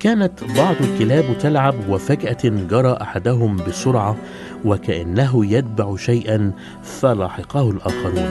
كانت 0.00 0.44
بعض 0.56 0.76
الكلاب 0.80 1.38
تلعب 1.38 1.74
وفجأة 1.88 2.38
جرى 2.44 2.98
أحدهم 3.02 3.56
بسرعة 3.56 4.16
وكأنه 4.64 5.46
يتبع 5.46 5.96
شيئا 5.96 6.52
فلاحقه 6.82 7.70
الآخرون. 7.70 8.30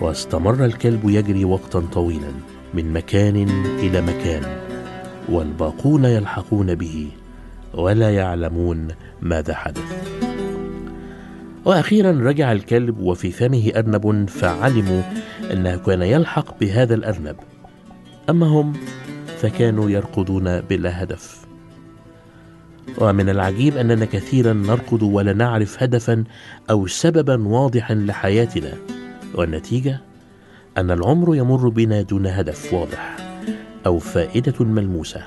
واستمر 0.00 0.64
الكلب 0.64 1.10
يجري 1.10 1.44
وقتا 1.44 1.80
طويلا 1.92 2.32
من 2.74 2.92
مكان 2.92 3.36
إلى 3.78 4.00
مكان 4.00 4.42
والباقون 5.28 6.04
يلحقون 6.04 6.74
به 6.74 7.08
ولا 7.74 8.14
يعلمون 8.14 8.88
ماذا 9.22 9.54
حدث. 9.54 10.18
وأخيرا 11.64 12.10
رجع 12.10 12.52
الكلب 12.52 12.98
وفي 12.98 13.30
فمه 13.30 13.72
أرنب 13.76 14.28
فعلموا 14.28 15.02
أنه 15.52 15.76
كان 15.76 16.02
يلحق 16.02 16.58
بهذا 16.60 16.94
الأرنب. 16.94 17.36
أما 18.30 18.46
هم؟ 18.46 18.72
فكانوا 19.42 19.90
يركضون 19.90 20.60
بلا 20.60 21.02
هدف. 21.02 21.46
ومن 22.98 23.28
العجيب 23.28 23.76
أننا 23.76 24.04
كثيرا 24.04 24.52
نركض 24.52 25.02
ولا 25.02 25.32
نعرف 25.32 25.82
هدفا 25.82 26.24
أو 26.70 26.86
سببا 26.86 27.48
واضحا 27.48 27.94
لحياتنا 27.94 28.72
والنتيجة 29.34 30.00
أن 30.78 30.90
العمر 30.90 31.36
يمر 31.36 31.68
بنا 31.68 32.02
دون 32.02 32.26
هدف 32.26 32.74
واضح 32.74 33.16
أو 33.86 33.98
فائدة 33.98 34.64
ملموسة. 34.64 35.22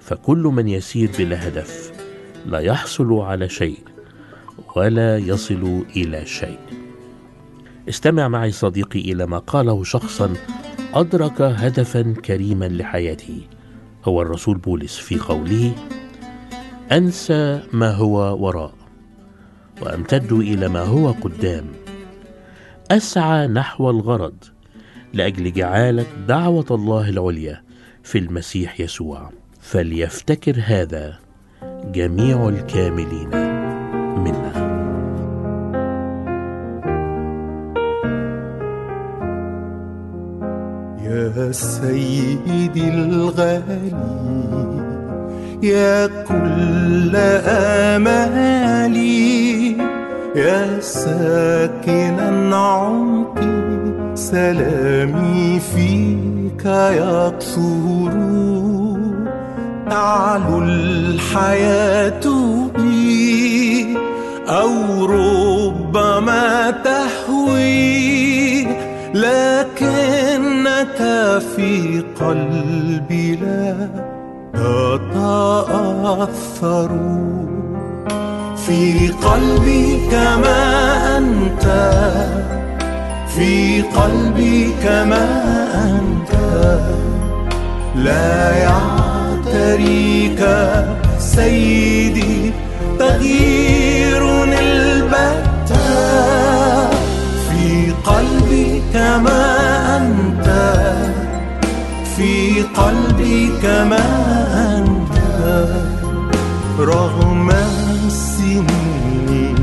فكل 0.00 0.38
من 0.38 0.68
يسير 0.68 1.10
بلا 1.18 1.48
هدف 1.48 1.92
لا 2.46 2.58
يحصل 2.58 3.12
على 3.12 3.48
شيء 3.48 3.78
ولا 4.76 5.18
يصل 5.18 5.84
إلى 5.96 6.26
شيء. 6.26 6.58
استمع 7.88 8.28
معي 8.28 8.50
صديقي 8.50 9.00
إلى 9.00 9.26
ما 9.26 9.38
قاله 9.38 9.84
شخصا 9.84 10.34
أدرك 10.94 11.42
هدفا 11.42 12.14
كريما 12.24 12.64
لحياته. 12.64 13.40
هو 14.04 14.22
الرسول 14.22 14.58
بولس 14.58 14.98
في 14.98 15.18
قوله 15.18 15.72
أنسى 16.92 17.62
ما 17.72 17.90
هو 17.90 18.46
وراء 18.46 18.74
وأمتد 19.82 20.32
إلى 20.32 20.68
ما 20.68 20.80
هو 20.80 21.10
قدام. 21.10 21.64
أسعى 22.90 23.46
نحو 23.46 23.90
الغرض 23.90 24.44
لأجل 25.12 25.52
جعالة 25.52 26.06
دعوة 26.28 26.66
الله 26.70 27.08
العليا 27.08 27.62
في 28.02 28.18
المسيح 28.18 28.80
يسوع. 28.80 29.30
فليفتكر 29.60 30.62
هذا 30.64 31.18
جميع 31.84 32.48
الكاملين 32.48 33.28
منا. 34.18 34.67
يا 41.36 41.52
سيدي 41.52 42.88
الغالي 42.88 43.92
يا 45.62 46.06
كل 46.06 47.16
آمالي 47.96 48.96
يا 50.36 50.80
ساكنا 50.80 52.56
عمقي 52.56 53.58
سلامي 54.14 55.60
فيك 55.74 56.64
يقصر 56.64 58.12
تعلو 59.90 60.58
الحياة 60.62 62.20
بي 62.76 63.96
أو 64.48 65.04
ربما 65.04 66.70
تهوي. 66.70 67.98
لكنك 70.78 71.42
في 71.56 72.02
قلبي 72.20 73.36
لا 73.36 73.88
تتأثر 75.74 76.90
في 78.66 79.08
قلبي 79.08 80.08
كما 80.10 81.18
أنت 81.18 81.64
في 83.28 83.82
قلبي 83.82 84.74
كما 84.82 85.26
أنت. 85.74 86.32
لا 87.96 88.56
يعتريك 88.56 90.40
سيدي 91.18 92.52
تغيير 92.98 94.44
البتة. 94.44 95.88
في 97.48 97.92
قلبي 98.04 98.82
كما 98.92 99.56
أنت 99.96 100.37
قلبي 102.78 103.50
كما 103.62 104.06
أنت 104.78 105.16
رغم 106.78 107.50
السنين 108.06 109.56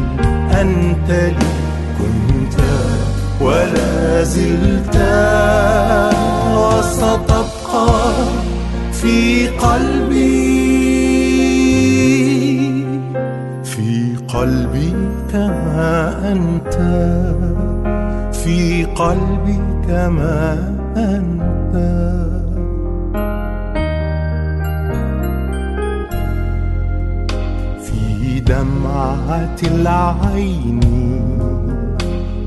أنت 0.51 1.09
لي 1.09 1.53
كنت 1.97 2.57
ولا 3.41 4.23
زلت 4.23 4.95
وستبقى 6.57 7.87
في 8.91 9.47
قلبي. 9.47 10.65
في 13.63 14.15
قلبي 14.27 14.93
كما 15.31 16.15
أنت 16.31 16.75
في 18.33 18.85
قلبي 18.85 19.59
كما 19.87 20.73
أنت. 20.97 21.64
دمعة 28.45 29.55
العين 29.63 30.79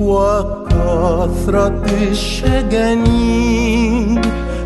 وكثرة 0.00 1.84
الشجن 2.10 3.04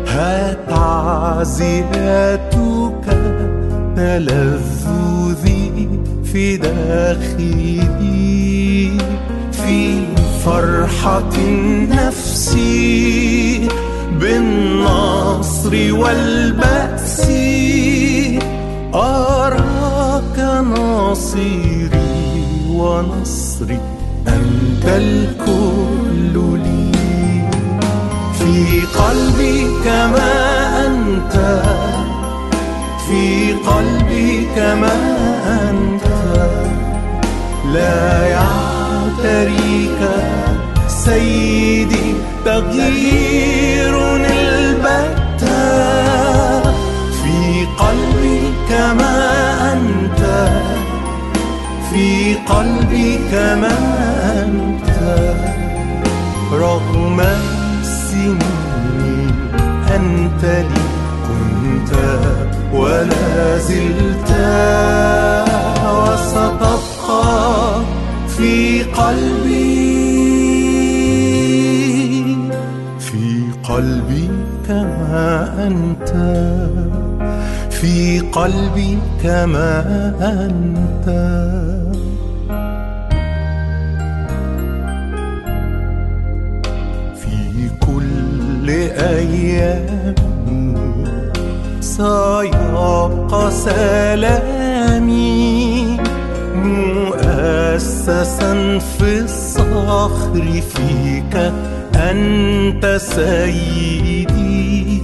ها 0.07 0.53
تعزياتك 0.69 2.13
تلذذي 3.95 5.89
في 6.23 6.57
داخلي 6.57 7.81
في 9.51 10.01
فرحة 10.45 11.29
النفس 11.37 12.57
بالنصر 14.19 15.73
والبأس 15.93 17.21
أراك 20.33 20.65
ناصري 20.65 21.89
ونصري 22.69 23.79
أنت 24.27 24.85
الكل 24.85 26.33
لي. 26.63 26.91
في 28.39 28.81
قلبي 28.97 29.67
كما 29.85 30.33
أنت 30.85 31.35
في 33.07 33.53
قلبي 33.53 34.47
كما 34.55 34.95
أنت. 35.69 36.05
لا 37.73 38.27
يعتريك 38.27 40.01
سيدي 40.87 42.13
تغيير 42.45 44.15
البتة. 44.15 45.63
في 47.23 47.65
قلبي 47.79 48.39
كما 48.69 49.22
قلبي 52.47 53.19
كما 53.31 53.77
أنت 54.43 54.89
رغم 56.53 57.19
السنين 57.81 59.31
أنت 59.95 60.43
لي 60.43 60.83
كنت 61.27 61.91
ولا 62.73 63.57
زلت 63.57 64.31
وستبقى 65.85 67.81
في 68.27 68.83
قلبي. 68.83 69.93
في 72.99 73.43
قلبي 73.63 74.29
كما 74.67 75.53
أنت 75.67 76.09
في 77.69 78.19
قلبي 78.19 78.97
كما 79.23 79.69
أنت. 80.21 81.07
كل 89.03 89.09
أيامي 89.09 90.75
سيبقى 91.81 93.51
سلامي 93.51 95.27
مؤسسا 96.55 98.53
في 98.79 99.19
الصخر 99.19 100.61
فيك. 100.73 101.51
أنت 101.95 102.97
سيدي 103.01 105.01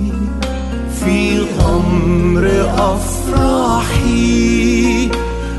في 1.00 1.40
غمر 1.60 2.46
أفراحي 2.78 4.30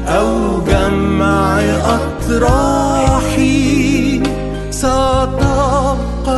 أو 0.07 0.61
جمع 0.69 1.61
أطراحي. 1.97 3.51
ستبقى 4.71 5.50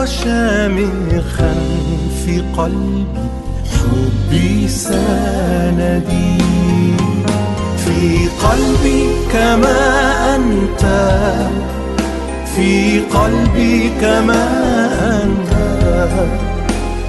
شامخا 0.04 1.54
في 2.24 2.42
قلبي 2.56 3.06
حبي 3.72 4.68
سندي. 4.68 6.42
في 7.76 8.28
قلبي 8.42 9.06
كما 9.32 9.80
أنت 10.36 10.84
في 12.56 13.00
قلبي 13.00 13.90
كما 14.00 14.44
أنت. 15.22 15.52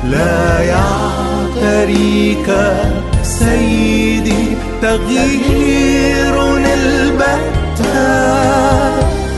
لا 0.04 0.60
يعتريك 0.62 2.50
سيدي 3.24 4.46
تغيير 4.82 6.56
البتة. 6.56 7.94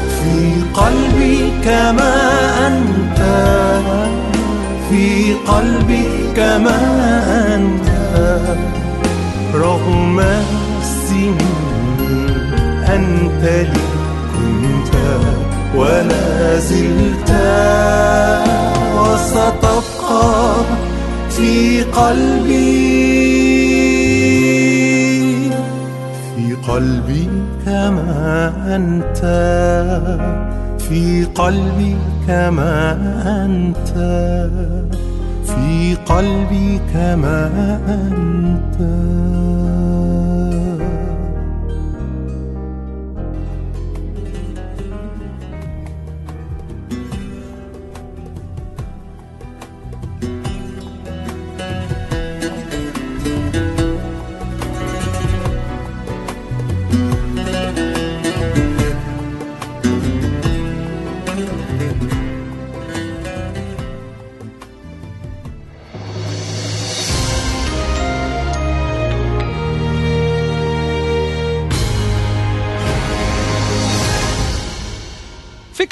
في 0.08 0.62
قلبي 0.74 1.52
كما 1.66 2.14
أنت 2.68 3.05
في 4.90 5.34
قلبي 5.34 6.06
كما 6.36 6.80
أنت 7.56 7.88
رغم 9.56 10.20
السنين 10.20 11.38
أنت 12.88 13.44
لي 13.44 13.88
كنت 14.36 14.94
ولا 15.76 16.60
زلت. 16.60 17.32
وستبقى 18.96 20.56
في 21.30 21.84
قلبي 21.84 22.76
في 26.36 26.56
قلبي 26.68 27.30
كما 27.66 28.54
أنت. 28.76 29.22
في 30.90 31.26
قلبي 31.26 31.96
كما 32.28 32.92
أنت 33.46 33.90
في 35.46 35.96
قلبي 36.06 36.80
كما 36.94 37.50
أنت. 37.88 39.35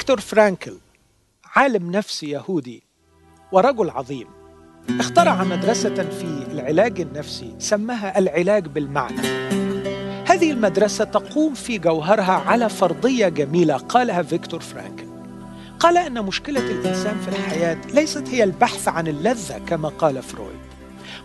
فيكتور 0.04 0.20
فرانكل 0.20 0.78
عالم 1.56 1.90
نفسي 1.90 2.30
يهودي 2.30 2.82
ورجل 3.52 3.90
عظيم 3.90 4.26
اخترع 5.00 5.44
مدرسة 5.44 5.94
في 5.94 6.46
العلاج 6.52 7.00
النفسي 7.00 7.54
سماها 7.58 8.18
العلاج 8.18 8.66
بالمعنى. 8.66 9.20
هذه 10.26 10.50
المدرسة 10.50 11.04
تقوم 11.04 11.54
في 11.54 11.78
جوهرها 11.78 12.32
على 12.32 12.68
فرضية 12.68 13.28
جميلة 13.28 13.76
قالها 13.76 14.22
فيكتور 14.22 14.60
فرانكل. 14.60 15.06
قال 15.80 15.96
أن 15.96 16.22
مشكلة 16.22 16.60
الإنسان 16.60 17.20
في 17.20 17.28
الحياة 17.28 17.78
ليست 17.94 18.28
هي 18.28 18.44
البحث 18.44 18.88
عن 18.88 19.08
اللذة 19.08 19.58
كما 19.58 19.88
قال 19.88 20.22
فرويد 20.22 20.60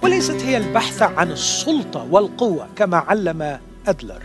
وليست 0.04 0.42
هي 0.42 0.58
البحث 0.58 1.02
عن 1.02 1.32
السلطة 1.32 2.08
والقوة 2.12 2.68
كما 2.76 2.98
علم 2.98 3.60
أدلر 3.88 4.24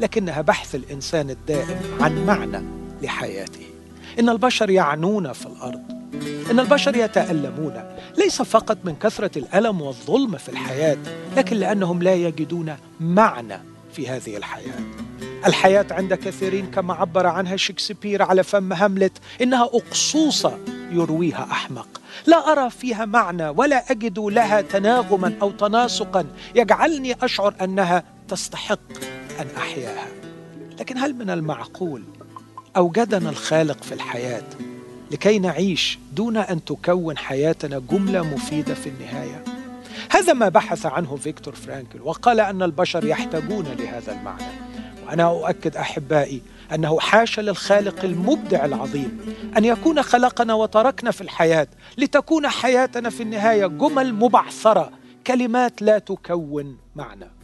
لكنها 0.00 0.40
بحث 0.40 0.74
الإنسان 0.74 1.30
الدائم 1.30 1.80
عن 2.00 2.26
معنى 2.26 2.62
لحياته. 3.02 3.71
إن 4.18 4.28
البشر 4.28 4.70
يعنون 4.70 5.32
في 5.32 5.46
الأرض. 5.46 5.82
إن 6.50 6.60
البشر 6.60 6.96
يتألمون. 6.96 7.96
ليس 8.18 8.42
فقط 8.42 8.78
من 8.84 8.96
كثرة 8.96 9.38
الألم 9.38 9.80
والظلم 9.80 10.36
في 10.36 10.48
الحياة 10.48 10.96
لكن 11.36 11.56
لأنهم 11.56 12.02
لا 12.02 12.14
يجدون 12.14 12.76
معنى 13.00 13.58
في 13.92 14.08
هذه 14.08 14.36
الحياة. 14.36 14.80
الحياة 15.46 15.86
عند 15.90 16.14
كثيرين 16.14 16.66
كما 16.70 16.94
عبر 16.94 17.26
عنها 17.26 17.56
شكسبير 17.56 18.22
على 18.22 18.42
فم 18.42 18.72
هاملت 18.72 19.12
إنها 19.42 19.64
أقصوصة 19.64 20.58
يرويها 20.90 21.48
أحمق. 21.50 21.88
لا 22.26 22.52
أرى 22.52 22.70
فيها 22.70 23.04
معنى 23.04 23.48
ولا 23.48 23.90
أجد 23.90 24.18
لها 24.18 24.60
تناغما 24.60 25.34
أو 25.42 25.50
تناسقا. 25.50 26.26
يجعلني 26.54 27.16
أشعر 27.22 27.54
أنها 27.60 28.04
تستحق 28.28 28.78
أن 29.40 29.46
أحياها. 29.56 30.06
لكن 30.80 30.98
هل 30.98 31.14
من 31.14 31.30
المعقول 31.30 32.02
أوجدنا 32.76 33.30
الخالق 33.30 33.82
في 33.82 33.94
الحياة 33.94 34.44
لكي 35.10 35.38
نعيش 35.38 35.98
دون 36.12 36.36
أن 36.36 36.64
تكون 36.64 37.18
حياتنا 37.18 37.82
جملة 37.90 38.22
مفيدة 38.22 38.74
في 38.74 38.88
النهاية. 38.88 39.44
هذا 40.10 40.32
ما 40.32 40.48
بحث 40.48 40.86
عنه 40.86 41.16
فيكتور 41.16 41.54
فرانكل 41.54 42.00
وقال 42.02 42.40
أن 42.40 42.62
البشر 42.62 43.04
يحتاجون 43.04 43.64
لهذا 43.78 44.12
المعنى. 44.12 44.42
وأنا 45.06 45.24
أؤكد 45.24 45.76
أحبائي 45.76 46.42
أنه 46.74 47.00
حاشا 47.00 47.40
للخالق 47.40 48.04
المبدع 48.04 48.64
العظيم 48.64 49.20
أن 49.56 49.64
يكون 49.64 50.02
خلقنا 50.02 50.54
وتركنا 50.54 51.10
في 51.10 51.20
الحياة 51.20 51.66
لتكون 51.98 52.48
حياتنا 52.48 53.10
في 53.10 53.22
النهاية 53.22 53.66
جمل 53.66 54.14
مبعثرة 54.14 54.90
كلمات 55.26 55.82
لا 55.82 55.98
تكون 55.98 56.76
معنى. 56.96 57.41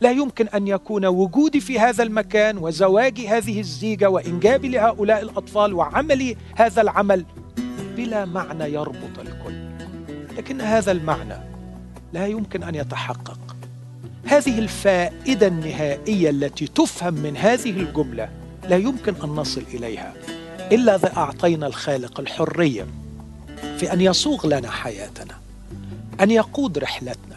لا 0.00 0.10
يمكن 0.10 0.48
أن 0.48 0.68
يكون 0.68 1.06
وجودي 1.06 1.60
في 1.60 1.78
هذا 1.78 2.02
المكان 2.02 2.58
وزواجي 2.58 3.28
هذه 3.28 3.60
الزيجة 3.60 4.10
وإنجابي 4.10 4.68
لهؤلاء 4.68 5.22
الأطفال 5.22 5.74
وعملي 5.74 6.36
هذا 6.56 6.82
العمل 6.82 7.24
بلا 7.96 8.24
معنى 8.24 8.64
يربط 8.64 9.18
الكل. 9.18 9.66
لكن 10.36 10.60
هذا 10.60 10.92
المعنى 10.92 11.36
لا 12.12 12.26
يمكن 12.26 12.62
أن 12.62 12.74
يتحقق. 12.74 13.38
هذه 14.24 14.58
الفائدة 14.58 15.46
النهائية 15.46 16.30
التي 16.30 16.66
تفهم 16.66 17.14
من 17.14 17.36
هذه 17.36 17.70
الجملة 17.70 18.28
لا 18.68 18.76
يمكن 18.76 19.14
أن 19.24 19.28
نصل 19.28 19.62
إليها 19.74 20.14
إلا 20.72 20.96
إذا 20.96 21.16
أعطينا 21.16 21.66
الخالق 21.66 22.20
الحرية 22.20 22.86
في 23.78 23.92
أن 23.92 24.00
يصوغ 24.00 24.46
لنا 24.46 24.70
حياتنا 24.70 25.34
أن 26.20 26.30
يقود 26.30 26.78
رحلتنا 26.78 27.36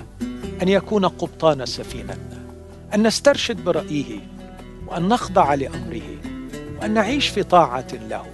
أن 0.61 0.69
يكون 0.69 1.05
قبطان 1.05 1.65
سفينتنا. 1.65 2.38
أن 2.93 3.07
نسترشد 3.07 3.63
برأيه 3.63 4.19
وأن 4.87 5.07
نخضع 5.07 5.53
لأمره 5.53 6.17
وأن 6.81 6.93
نعيش 6.93 7.27
في 7.27 7.43
طاعة 7.43 7.87
له 8.09 8.25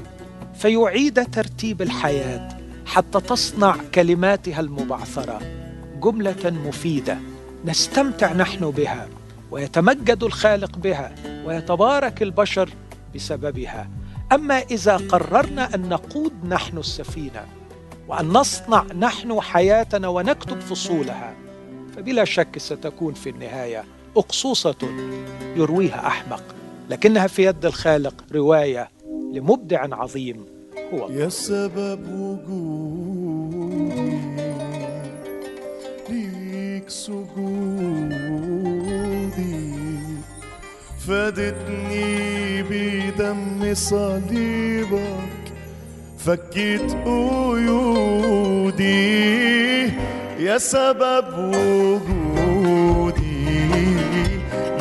فيعيد 0.54 1.32
ترتيب 1.32 1.82
الحياة 1.82 2.58
حتى 2.86 3.20
تصنع 3.20 3.76
كلماتها 3.96 4.60
المبعثرة 4.60 5.42
جملة 6.02 6.52
مفيدة 6.66 7.18
نستمتع 7.66 8.34
نحن 8.34 8.72
بها 8.72 9.08
ويتمجد 9.52 10.24
الخالق 10.24 10.78
بها 10.78 11.16
ويتبارك 11.46 12.24
البشر 12.24 12.70
بسببها. 13.16 13.90
أما 14.32 14.60
إذا 14.60 14.98
قررنا 14.98 15.76
أن 15.76 15.90
نقود 15.90 16.34
نحن 16.46 16.78
السفينة 16.78 17.46
وأن 18.08 18.26
نصنع 18.28 18.84
نحن 19.00 19.42
حياتنا 19.42 20.08
ونكتب 20.08 20.60
فصولها 20.60 21.36
فبلا 21.96 22.26
شك 22.26 22.58
ستكون 22.58 23.14
في 23.14 23.30
النهاية 23.30 23.84
أقصوصة 24.18 24.76
يرويها 25.56 26.08
أحمق 26.08 26.44
لكنها 26.90 27.28
في 27.28 27.46
يد 27.46 27.66
الخالق 27.66 28.24
رواية 28.34 28.90
لمبدع 29.34 29.88
عظيم 29.96 30.46
هو. 30.94 31.10
يا 31.10 31.30
سبب 31.30 32.00
وجودي 32.12 34.18
ليك 36.52 36.90
سجودي 36.90 37.26
فادتني 41.08 42.64
بدم 42.64 43.74
صليبك 43.74 45.54
فكيت 46.18 46.92
قيودي 47.06 48.86
يا 50.40 50.58
سبب 50.58 51.26
وجودي 51.56 53.15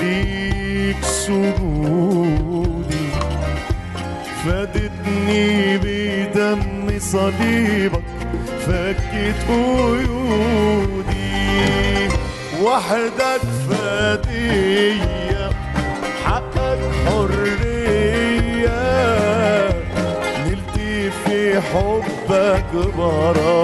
ليك 0.01 1.03
سجودي 1.03 3.09
فادتني 4.45 5.79
بدم 5.79 6.99
صليبك 6.99 8.03
فكت 8.67 9.41
قيودي. 9.49 11.15
وحدك 12.63 13.43
فدية 13.69 15.47
حقك 16.25 16.79
حرية. 17.07 18.83
نلت 20.47 20.77
في 21.25 21.41
حبك 21.61 22.71
براءة 22.99 23.64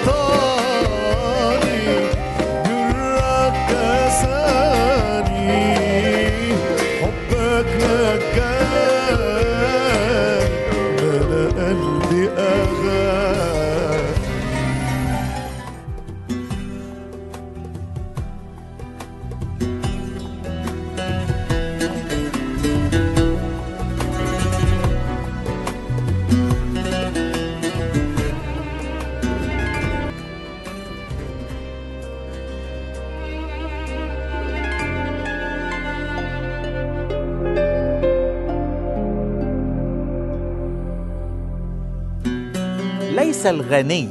الغني 43.52 44.08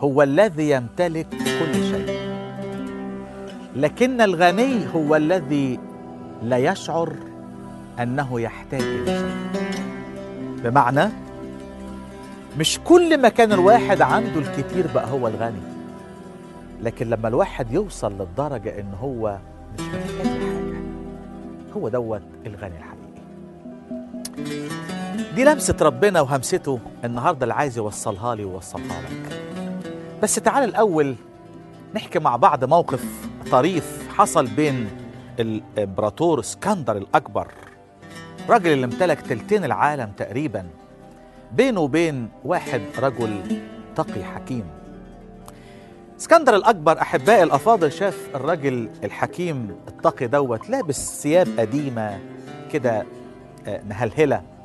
هو 0.00 0.22
الذي 0.22 0.70
يمتلك 0.70 1.26
كل 1.30 1.74
شيء. 1.74 2.18
لكن 3.76 4.20
الغني 4.20 4.94
هو 4.94 5.16
الذي 5.16 5.78
لا 6.42 6.58
يشعر 6.58 7.12
أنه 8.00 8.40
يحتاج 8.40 8.82
إلى 8.82 9.06
شيء. 9.06 9.36
بمعنى 10.64 11.08
مش 12.58 12.80
كل 12.84 13.20
ما 13.20 13.28
كان 13.28 13.52
الواحد 13.52 14.00
عنده 14.02 14.40
الكتير 14.40 14.86
بقى 14.94 15.10
هو 15.10 15.28
الغني. 15.28 15.62
لكن 16.82 17.10
لما 17.10 17.28
الواحد 17.28 17.72
يوصل 17.72 18.12
للدرجة 18.12 18.80
إن 18.80 18.92
هو 19.00 19.38
مش 19.78 19.84
محتاج 19.84 20.26
حاجة 20.26 20.78
هو 21.76 21.88
دوت 21.88 22.22
الغني 22.46 22.74
الحقيقي. 22.78 22.98
دي 25.38 25.44
لمسة 25.44 25.76
ربنا 25.80 26.20
وهمسته 26.20 26.80
النهاردة 27.04 27.42
اللي 27.42 27.54
عايز 27.54 27.78
يوصلها 27.78 28.34
لي 28.34 28.44
ويوصلها 28.44 29.02
لك. 29.02 29.42
بس 30.22 30.34
تعال 30.34 30.64
الأول 30.64 31.14
نحكي 31.94 32.18
مع 32.18 32.36
بعض 32.36 32.64
موقف 32.64 33.04
طريف 33.50 34.08
حصل 34.16 34.46
بين 34.46 34.88
الإمبراطور 35.40 36.40
اسكندر 36.40 36.96
الأكبر 36.96 37.48
راجل 38.48 38.72
اللي 38.72 38.84
امتلك 38.84 39.20
تلتين 39.20 39.64
العالم 39.64 40.12
تقريبا 40.16 40.66
بينه 41.52 41.80
وبين 41.80 42.28
واحد 42.44 42.82
رجل 42.98 43.60
تقي 43.96 44.24
حكيم. 44.24 44.64
اسكندر 46.20 46.56
الأكبر 46.56 47.00
أحبائي 47.00 47.42
الأفاضل 47.42 47.92
شاف 47.92 48.28
الراجل 48.34 48.88
الحكيم 49.04 49.76
التقي 49.88 50.26
دوت 50.26 50.70
لابس 50.70 51.22
ثياب 51.22 51.48
قديمة 51.58 52.18
كده 52.72 53.06
آه، 53.66 53.82
مهلهلة. 53.88 54.57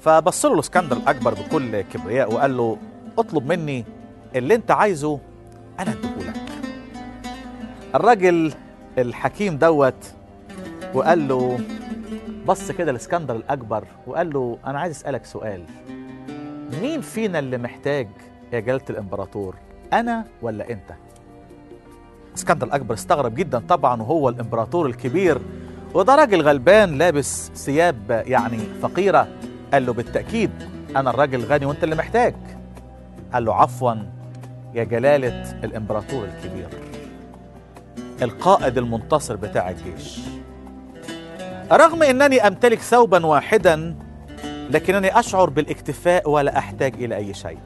فبص 0.00 0.46
له 0.46 0.54
الاسكندر 0.54 0.96
الأكبر 0.96 1.34
بكل 1.34 1.80
كبرياء 1.80 2.34
وقال 2.34 2.56
له 2.56 2.76
اطلب 3.18 3.46
مني 3.52 3.84
اللي 4.36 4.54
انت 4.54 4.70
عايزه 4.70 5.18
أنا 5.80 5.92
أديهولك. 5.92 6.36
الراجل 7.94 8.52
الحكيم 8.98 9.56
دوت 9.56 10.12
وقال 10.94 11.28
له 11.28 11.58
بص 12.46 12.70
كده 12.72 12.90
الاسكندر 12.90 13.36
الأكبر 13.36 13.84
وقال 14.06 14.30
له 14.32 14.58
أنا 14.66 14.80
عايز 14.80 14.96
أسألك 14.96 15.24
سؤال. 15.24 15.64
مين 16.82 17.00
فينا 17.00 17.38
اللي 17.38 17.58
محتاج 17.58 18.08
يا 18.52 18.60
جلالة 18.60 18.82
الإمبراطور 18.90 19.54
أنا 19.92 20.24
ولا 20.42 20.70
أنت؟ 20.70 20.90
اسكندر 22.36 22.66
الأكبر 22.66 22.94
استغرب 22.94 23.34
جدا 23.34 23.62
طبعا 23.68 24.02
وهو 24.02 24.28
الإمبراطور 24.28 24.86
الكبير 24.86 25.38
وده 25.94 26.14
راجل 26.14 26.42
غلبان 26.42 26.98
لابس 26.98 27.50
ثياب 27.54 28.22
يعني 28.26 28.58
فقيرة. 28.82 29.28
قال 29.72 29.86
له 29.86 29.92
بالتأكيد 29.92 30.50
أنا 30.96 31.10
الراجل 31.10 31.44
غني 31.44 31.66
وأنت 31.66 31.84
اللي 31.84 31.94
محتاج. 31.94 32.34
قال 33.32 33.44
له 33.44 33.54
عفوا 33.54 33.94
يا 34.74 34.84
جلالة 34.84 35.60
الإمبراطور 35.64 36.24
الكبير. 36.24 36.68
القائد 38.22 38.78
المنتصر 38.78 39.36
بتاع 39.36 39.70
الجيش. 39.70 40.20
رغم 41.72 42.02
أنني 42.02 42.46
أمتلك 42.46 42.78
ثوبا 42.78 43.26
واحدا 43.26 43.94
لكنني 44.70 45.18
أشعر 45.18 45.50
بالاكتفاء 45.50 46.30
ولا 46.30 46.58
أحتاج 46.58 46.94
إلى 46.94 47.16
أي 47.16 47.34
شيء. 47.34 47.58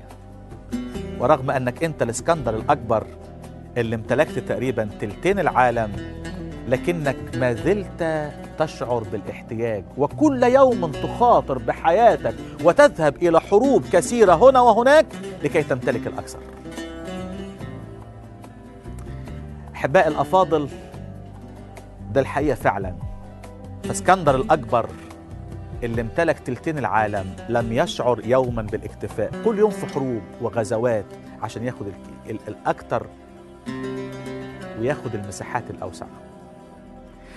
ورغم 1.20 1.50
أنك 1.50 1.84
أنت 1.84 2.02
الإسكندر 2.02 2.56
الأكبر 2.56 3.06
اللي 3.76 3.96
امتلكت 3.96 4.38
تقريبا 4.38 4.88
تلتين 5.00 5.38
العالم 5.38 5.92
لكنك 6.68 7.16
ما 7.36 7.52
زلت 7.52 8.30
تشعر 8.58 9.04
بالاحتياج 9.12 9.84
وكل 9.98 10.42
يوم 10.42 10.92
تخاطر 10.92 11.58
بحياتك 11.58 12.34
وتذهب 12.64 13.16
إلى 13.16 13.40
حروب 13.40 13.84
كثيرة 13.92 14.34
هنا 14.34 14.60
وهناك 14.60 15.06
لكي 15.44 15.62
تمتلك 15.62 16.06
الأكثر. 16.06 16.38
أحباء 19.74 20.08
الأفاضل 20.08 20.68
ده 22.12 22.20
الحقيقة 22.20 22.54
فعلا. 22.54 22.94
فاسكندر 23.84 24.36
الأكبر 24.36 24.86
اللي 25.82 26.00
امتلك 26.00 26.38
تلتين 26.38 26.78
العالم 26.78 27.26
لم 27.48 27.72
يشعر 27.72 28.20
يوما 28.24 28.62
بالاكتفاء 28.62 29.30
كل 29.44 29.58
يوم 29.58 29.70
في 29.70 29.86
حروب 29.86 30.20
وغزوات 30.40 31.04
عشان 31.42 31.64
ياخد 31.64 31.86
ال- 31.86 32.30
ال- 32.30 32.38
الأكثر 32.48 33.06
وياخد 34.80 35.14
المساحات 35.14 35.64
الأوسع. 35.70 36.06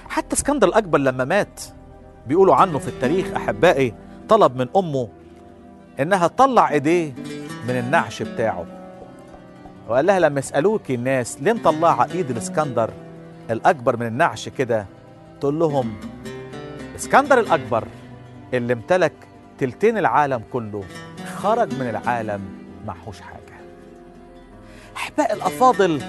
حتى 0.10 0.36
اسكندر 0.36 0.68
الأكبر 0.68 0.98
لما 0.98 1.26
مات 1.26 1.62
بيقولوا 2.28 2.56
عنه 2.56 2.80
في 2.80 2.88
التاريخ 2.88 3.28
أحبائي 3.36 3.94
طلب 4.30 4.56
من 4.56 4.68
أمه 4.76 5.08
إنها 6.00 6.28
تطلع 6.28 6.70
إيديه 6.72 7.14
من 7.68 7.78
النعش 7.78 8.22
بتاعه. 8.24 8.66
وقال 9.90 10.06
لها 10.06 10.20
لما 10.20 10.40
يسألوك 10.40 10.92
الناس 10.92 11.42
ليه 11.42 11.54
مطلعة 11.54 12.08
إيد 12.12 12.30
الإسكندر 12.30 12.90
الأكبر 13.52 13.98
من 13.98 14.08
النعش 14.08 14.50
كده؟ 14.50 14.86
تقول 15.42 15.60
لهم 15.60 15.94
إسكندر 16.96 17.40
الأكبر 17.40 17.88
اللي 18.54 18.74
امتلك 18.74 19.14
تلتين 19.58 19.98
العالم 19.98 20.42
كله 20.54 20.84
خرج 21.38 21.74
من 21.74 21.90
العالم 21.90 22.42
معهوش 22.86 23.22
حاجة. 23.22 23.36
أحباء 24.96 25.34
الأفاضل 25.34 26.02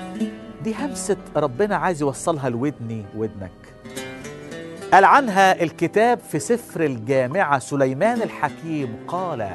دي 0.64 0.74
همسة 0.74 1.16
ربنا 1.36 1.76
عايز 1.76 2.02
يوصلها 2.02 2.48
لودني 2.48 3.04
ودنك. 3.16 3.65
قال 4.92 5.04
عنها 5.04 5.62
الكتاب 5.62 6.18
في 6.18 6.38
سفر 6.38 6.84
الجامعة 6.84 7.58
سليمان 7.58 8.22
الحكيم 8.22 8.96
قال 9.08 9.50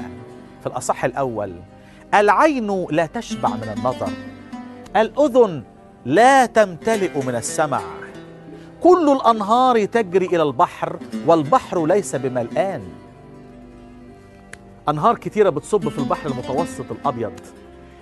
في 0.61 0.67
الأصح 0.67 1.05
الأول 1.05 1.53
العين 2.13 2.85
لا 2.89 3.05
تشبع 3.05 3.49
من 3.49 3.73
النظر 3.77 4.09
الأذن 4.95 5.63
لا 6.05 6.45
تمتلئ 6.45 7.25
من 7.25 7.35
السمع 7.35 7.81
كل 8.81 9.09
الأنهار 9.09 9.85
تجري 9.85 10.25
إلى 10.25 10.43
البحر 10.43 10.99
والبحر 11.27 11.85
ليس 11.85 12.15
بملآن. 12.15 12.81
أنهار 14.89 15.17
كتيرة 15.17 15.49
بتصب 15.49 15.89
في 15.89 15.99
البحر 15.99 16.29
المتوسط 16.29 16.91
الأبيض 16.91 17.39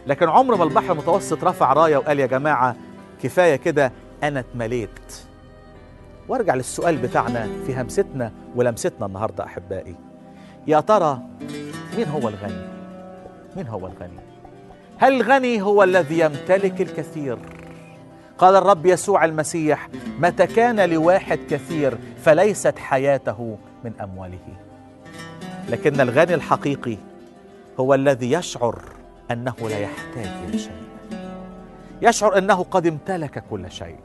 لكن 0.07 0.29
عمر 0.29 0.55
ما 0.55 0.63
البحر 0.63 0.91
المتوسط 0.91 1.43
رفع 1.43 1.73
راية 1.73 1.97
وقال 1.97 2.19
يا 2.19 2.25
جماعة 2.25 2.75
كفاية 3.23 3.55
كده 3.55 3.91
أنا 4.23 4.39
اتمليت. 4.39 5.28
وارجع 6.29 6.55
للسؤال 6.55 6.97
بتاعنا 6.97 7.47
في 7.65 7.81
همستنا 7.81 8.31
ولمستنا 8.55 9.05
النهاردة 9.05 9.43
أحبائي 9.43 9.95
يا 10.67 10.79
ترى 10.79 11.19
مين 11.97 12.07
هو 12.07 12.27
الغني؟ 12.29 12.67
مين 13.55 13.67
هو 13.67 13.87
الغني؟ 13.87 14.19
هل 14.97 15.13
الغني 15.13 15.61
هو 15.61 15.83
الذي 15.83 16.19
يمتلك 16.19 16.81
الكثير؟ 16.81 17.37
قال 18.37 18.55
الرب 18.55 18.85
يسوع 18.85 19.25
المسيح 19.25 19.89
متى 20.19 20.47
كان 20.47 20.89
لواحد 20.89 21.39
كثير 21.49 21.97
فليست 22.23 22.79
حياته 22.79 23.57
من 23.83 23.91
أمواله 24.01 24.57
لكن 25.69 26.01
الغني 26.01 26.33
الحقيقي 26.33 26.97
هو 27.79 27.93
الذي 27.93 28.31
يشعر 28.31 28.81
أنه 29.31 29.55
لا 29.61 29.79
يحتاج 29.79 30.27
إلى 30.47 30.57
شيء 30.57 30.71
يشعر 32.01 32.37
أنه 32.37 32.63
قد 32.63 32.87
امتلك 32.87 33.43
كل 33.49 33.71
شيء 33.71 33.97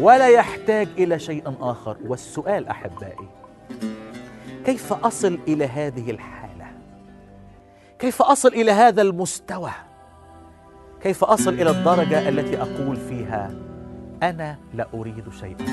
ولا 0.00 0.28
يحتاج 0.28 0.88
إلى 0.98 1.18
شيء 1.18 1.54
آخر. 1.60 1.96
والسؤال 2.06 2.68
أحبائي 2.68 3.28
كيف 4.64 4.92
أصل 4.92 5.38
إلى 5.48 5.64
هذه 5.64 6.10
الحالة؟ 6.10 6.66
كيف 7.98 8.22
أصل 8.22 8.48
إلى 8.48 8.70
هذا 8.72 9.02
المستوى؟ 9.02 9.70
كيف 11.02 11.24
أصل 11.24 11.54
إلى 11.54 11.70
الدرجة 11.70 12.28
التي 12.28 12.62
أقول 12.62 12.96
فيها 12.96 13.50
أنا 14.22 14.56
لا 14.74 14.86
أريد 14.94 15.24
شيئا 15.40 15.66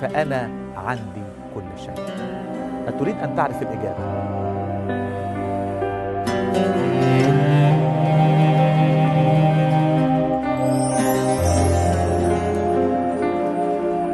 فأنا 0.00 0.50
عندي 0.76 1.22
كل 1.54 1.80
شيء. 1.84 2.06
أتريد 2.88 3.16
أن 3.18 3.36
تعرف 3.36 3.62
الإجابة؟ 3.62 4.32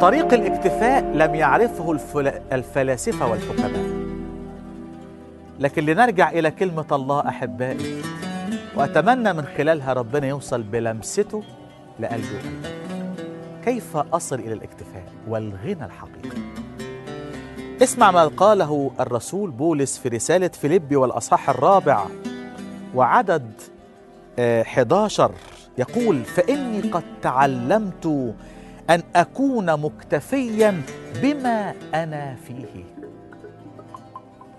طريق 0.00 0.34
الاكتفاء 0.34 1.04
لم 1.04 1.34
يعرفه 1.34 1.92
الفل... 1.92 2.26
الفلاسفة 2.52 3.30
والحكماء. 3.30 3.87
لكن 5.58 5.84
لنرجع 5.84 6.30
إلى 6.30 6.50
كلمة 6.50 6.84
الله 6.92 7.28
أحبائي 7.28 8.02
وأتمنى 8.76 9.32
من 9.32 9.44
خلالها 9.44 9.92
ربنا 9.92 10.26
يوصل 10.26 10.62
بلمسته 10.62 11.42
لقلبي 12.00 12.38
كيف 13.64 13.96
أصل 13.96 14.38
إلى 14.38 14.52
الاكتفاء 14.52 15.04
والغنى 15.28 15.84
الحقيقي؟ 15.84 16.38
اسمع 17.82 18.11
ما 18.11 18.24
قاله 18.26 18.90
الرسول 19.00 19.50
بولس 19.50 19.98
في 19.98 20.08
رسالة 20.08 20.48
فيليبي 20.48 20.96
والأصحاح 20.96 21.50
الرابع 21.50 22.04
وعدد 22.94 23.52
آه، 24.38 24.62
11 24.62 25.32
يقول 25.78 26.24
فإني 26.24 26.80
قد 26.80 27.02
تعلمت 27.22 28.34
أن 28.90 29.03
أكون 29.16 29.81
مكتفيا 29.81 30.83
بما 31.22 31.74
أنا 31.94 32.37
فيه. 32.46 32.85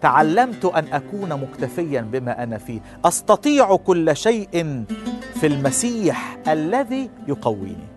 تعلمت 0.02 0.66
أن 0.66 0.86
أكون 0.94 1.30
مكتفيا 1.30 2.02
بما 2.02 2.44
أنا 2.44 2.58
فيه. 2.58 2.80
أستطيع 3.06 3.76
كل 3.76 4.18
شيء 4.18 4.84
في 5.40 5.48
المسيح 5.48 6.38
الذي 6.48 7.10
يقويني. 7.28 7.88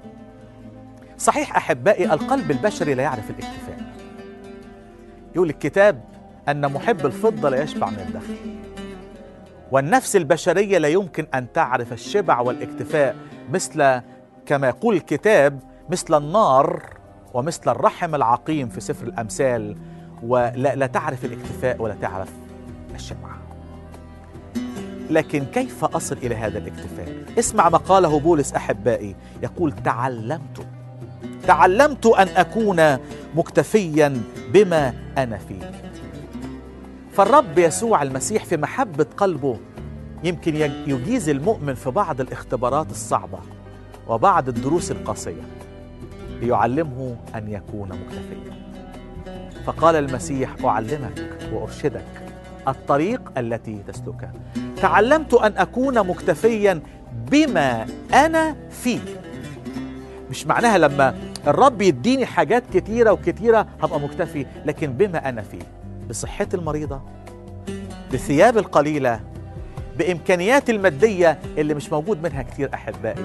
صحيح 1.18 1.56
أحبائي 1.56 2.12
القلب 2.12 2.50
البشري 2.50 2.94
لا 2.94 3.02
يعرف 3.02 3.30
الاكتفاء. 3.30 3.82
يقول 5.34 5.50
الكتاب 5.50 6.04
أن 6.48 6.72
محب 6.72 7.06
الفضة 7.06 7.48
لا 7.48 7.62
يشبع 7.62 7.90
من 7.90 7.98
الدخل. 8.08 8.36
والنفس 9.72 10.16
البشرية 10.16 10.78
لا 10.78 10.88
يمكن 10.88 11.26
أن 11.34 11.52
تعرف 11.52 11.92
الشبع 11.92 12.40
والاكتفاء 12.40 13.16
مثل 13.52 14.00
كما 14.46 14.68
يقول 14.68 14.96
الكتاب 14.96 15.60
مثل 15.90 16.18
النار 16.18 16.82
ومثل 17.34 17.70
الرحم 17.70 18.14
العقيم 18.14 18.68
في 18.68 18.80
سفر 18.80 19.06
الأمثال 19.06 19.76
ولا 20.22 20.74
لا 20.74 20.86
تعرف 20.86 21.24
الاكتفاء 21.24 21.82
ولا 21.82 21.94
تعرف 21.94 22.28
الشبع 22.94 23.32
لكن 25.10 25.44
كيف 25.44 25.84
أصل 25.84 26.16
إلى 26.16 26.34
هذا 26.34 26.58
الاكتفاء؟ 26.58 27.24
اسمع 27.38 27.68
ما 27.68 27.78
قاله 27.78 28.20
بولس 28.20 28.52
أحبائي 28.52 29.16
يقول 29.42 29.72
تعلمت. 29.72 30.66
تعلمت 31.46 32.06
أن 32.06 32.28
أكون 32.28 32.98
مكتفيا 33.34 34.22
بما 34.52 34.94
أنا 35.18 35.38
فيه. 35.38 35.70
فالرب 37.12 37.58
يسوع 37.58 38.02
المسيح 38.02 38.44
في 38.44 38.56
محبة 38.56 39.06
قلبه 39.16 39.58
يمكن 40.24 40.56
يجيز 40.86 41.28
المؤمن 41.28 41.74
في 41.74 41.90
بعض 41.90 42.20
الاختبارات 42.20 42.90
الصعبة 42.90 43.38
وبعض 44.08 44.48
الدروس 44.48 44.90
القاسية. 44.90 45.42
ليعلمه 46.42 47.16
أن 47.34 47.48
يكون 47.52 47.88
مكتفيا. 47.88 48.52
فقال 49.66 49.96
المسيح 49.96 50.50
أعلمك 50.64 51.38
وأرشدك 51.52 52.04
الطريق 52.68 53.32
التي 53.38 53.78
تسلكها 53.88 54.32
تعلمت 54.76 55.34
أن 55.34 55.52
أكون 55.56 56.06
مكتفيا 56.06 56.80
بما 57.30 57.86
أنا 58.14 58.56
فيه. 58.70 59.00
مش 60.30 60.46
معناها 60.46 60.78
لما 60.78 61.14
الرب 61.46 61.82
يديني 61.82 62.26
حاجات 62.26 62.62
كتيرة 62.74 63.12
وكتيرة 63.12 63.66
هبقى 63.82 64.00
مكتفي 64.00 64.46
لكن 64.66 64.92
بما 64.92 65.28
أنا 65.28 65.42
فيه. 65.42 65.62
بصحتي 66.08 66.56
المريضة 66.56 67.00
بثياب 68.12 68.58
القليلة 68.58 69.20
بإمكانياتي 69.98 70.72
المادية 70.72 71.38
اللي 71.58 71.74
مش 71.74 71.92
موجود 71.92 72.22
منها 72.22 72.42
كتير 72.42 72.70
أحبائي. 72.74 73.24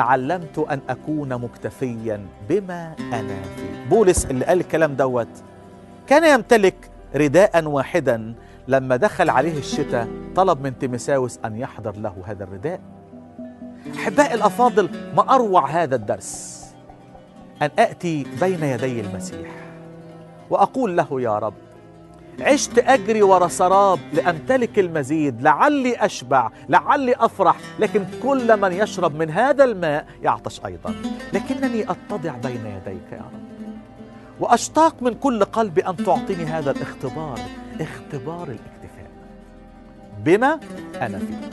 تعلمت 0.00 0.58
أن 0.58 0.80
أكون 0.88 1.28
مكتفيا 1.34 2.26
بما 2.48 2.94
أنا 3.12 3.42
فيه. 3.56 3.88
بولس 3.90 4.24
اللي 4.26 4.44
قال 4.44 4.60
الكلام 4.60 4.94
دوت 4.94 5.28
كان 6.06 6.34
يمتلك 6.34 6.90
رداء 7.14 7.64
واحدا 7.64 8.34
لما 8.68 8.96
دخل 8.96 9.30
عليه 9.30 9.58
الشتاء 9.58 10.08
طلب 10.36 10.60
من 10.60 10.78
تيمساوس 10.78 11.38
أن 11.44 11.56
يحضر 11.56 11.96
له 11.96 12.14
هذا 12.24 12.44
الرداء. 12.44 12.80
أحبائي 13.94 14.34
الأفاضل 14.34 14.90
ما 15.16 15.34
أروع 15.34 15.70
هذا 15.70 15.96
الدرس؟ 15.96 16.64
أن 17.62 17.70
أتي 17.78 18.26
بين 18.40 18.64
يدي 18.64 19.00
المسيح 19.00 19.50
وأقول 20.50 20.96
له 20.96 21.20
يا 21.20 21.38
رب 21.38 21.54
عشت 22.42 22.78
أجري 22.78 23.22
ورا 23.22 23.48
سراب 23.48 23.98
لأمتلك 24.12 24.78
المزيد 24.78 25.42
لعلي 25.42 25.96
أشبع 25.96 26.50
لعلي 26.68 27.14
أفرح 27.14 27.56
لكن 27.78 28.04
كل 28.22 28.60
من 28.60 28.72
يشرب 28.72 29.14
من 29.14 29.30
هذا 29.30 29.64
الماء 29.64 30.06
يعطش 30.22 30.60
أيضا. 30.66 30.94
لكنني 31.32 31.90
أتضع 31.90 32.32
بين 32.32 32.66
يديك 32.66 33.12
يا 33.12 33.18
رب. 33.18 33.40
وأشتاق 34.40 35.02
من 35.02 35.14
كل 35.14 35.44
قلبي 35.44 35.80
أن 35.80 35.96
تعطيني 35.96 36.44
هذا 36.44 36.70
الاختبار 36.70 37.38
اختبار 37.80 38.48
الاكتفاء. 38.48 39.10
بما 40.24 40.60
أنا 41.00 41.18
فيه. 41.18 41.50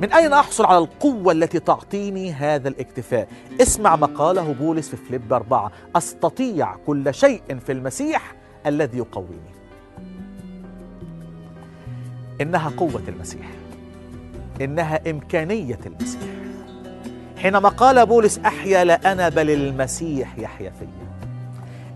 من 0.00 0.12
أين 0.12 0.32
أحصل 0.32 0.64
على 0.64 0.78
القوة 0.78 1.32
التي 1.32 1.58
تعطيني 1.58 2.32
هذا 2.32 2.68
الاكتفاء؟ 2.68 3.28
اسمع 3.60 3.96
ما 3.96 4.06
قاله 4.06 4.52
بولس 4.52 4.88
في 4.88 4.96
فليب 4.96 5.32
أربعة. 5.32 5.72
أستطيع 5.96 6.76
كل 6.86 7.14
شيء 7.14 7.42
في 7.66 7.72
المسيح 7.72 8.34
الذي 8.66 8.98
يقويني. 8.98 9.59
إنها 12.40 12.72
قوة 12.76 13.02
المسيح. 13.08 13.46
إنها 14.60 15.10
إمكانية 15.10 15.78
المسيح. 15.86 16.20
حينما 17.36 17.68
قال 17.68 18.06
بولس 18.06 18.38
أحيا 18.38 18.84
لا 18.84 19.12
أنا 19.12 19.28
بل 19.28 19.50
المسيح 19.50 20.38
يحيا 20.38 20.70
فيا. 20.70 21.10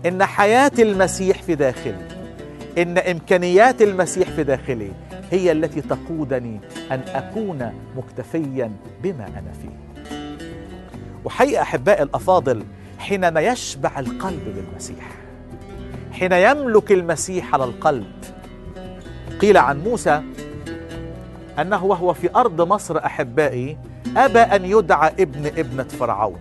إن 0.09 0.25
حياة 0.25 0.71
المسيح 0.79 1.41
في 1.43 1.55
داخلي 1.55 2.07
إن 2.77 2.97
إمكانيات 2.97 3.81
المسيح 3.81 4.29
في 4.29 4.43
داخلي 4.43 4.91
هي 5.31 5.51
التي 5.51 5.81
تقودني 5.81 6.59
أن 6.91 7.01
أكون 7.07 7.71
مكتفيا 7.97 8.71
بما 9.03 9.27
أنا 9.27 9.51
فيه. 9.61 10.05
وحقيقة 11.25 11.61
أحبائي 11.61 12.03
الأفاضل 12.03 12.63
حينما 12.99 13.41
يشبع 13.41 13.99
القلب 13.99 14.55
بالمسيح 14.55 15.11
حين 16.11 16.31
يملك 16.31 16.91
المسيح 16.91 17.53
على 17.53 17.63
القلب 17.63 18.05
قيل 19.41 19.57
عن 19.57 19.83
موسى 19.83 20.21
أنه 21.59 21.85
وهو 21.85 22.13
في 22.13 22.35
أرض 22.35 22.61
مصر 22.61 23.05
أحبائي 23.05 23.77
أبى 24.17 24.39
أن 24.39 24.65
يدعى 24.65 25.11
ابن 25.19 25.45
ابنة 25.45 25.83
فرعون 25.83 26.39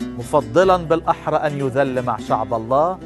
مفضلا 0.00 0.76
بالأحرى 0.76 1.36
أن 1.36 1.58
يذل 1.58 2.02
مع 2.02 2.16
شعب 2.18 2.54
الله 2.54 2.98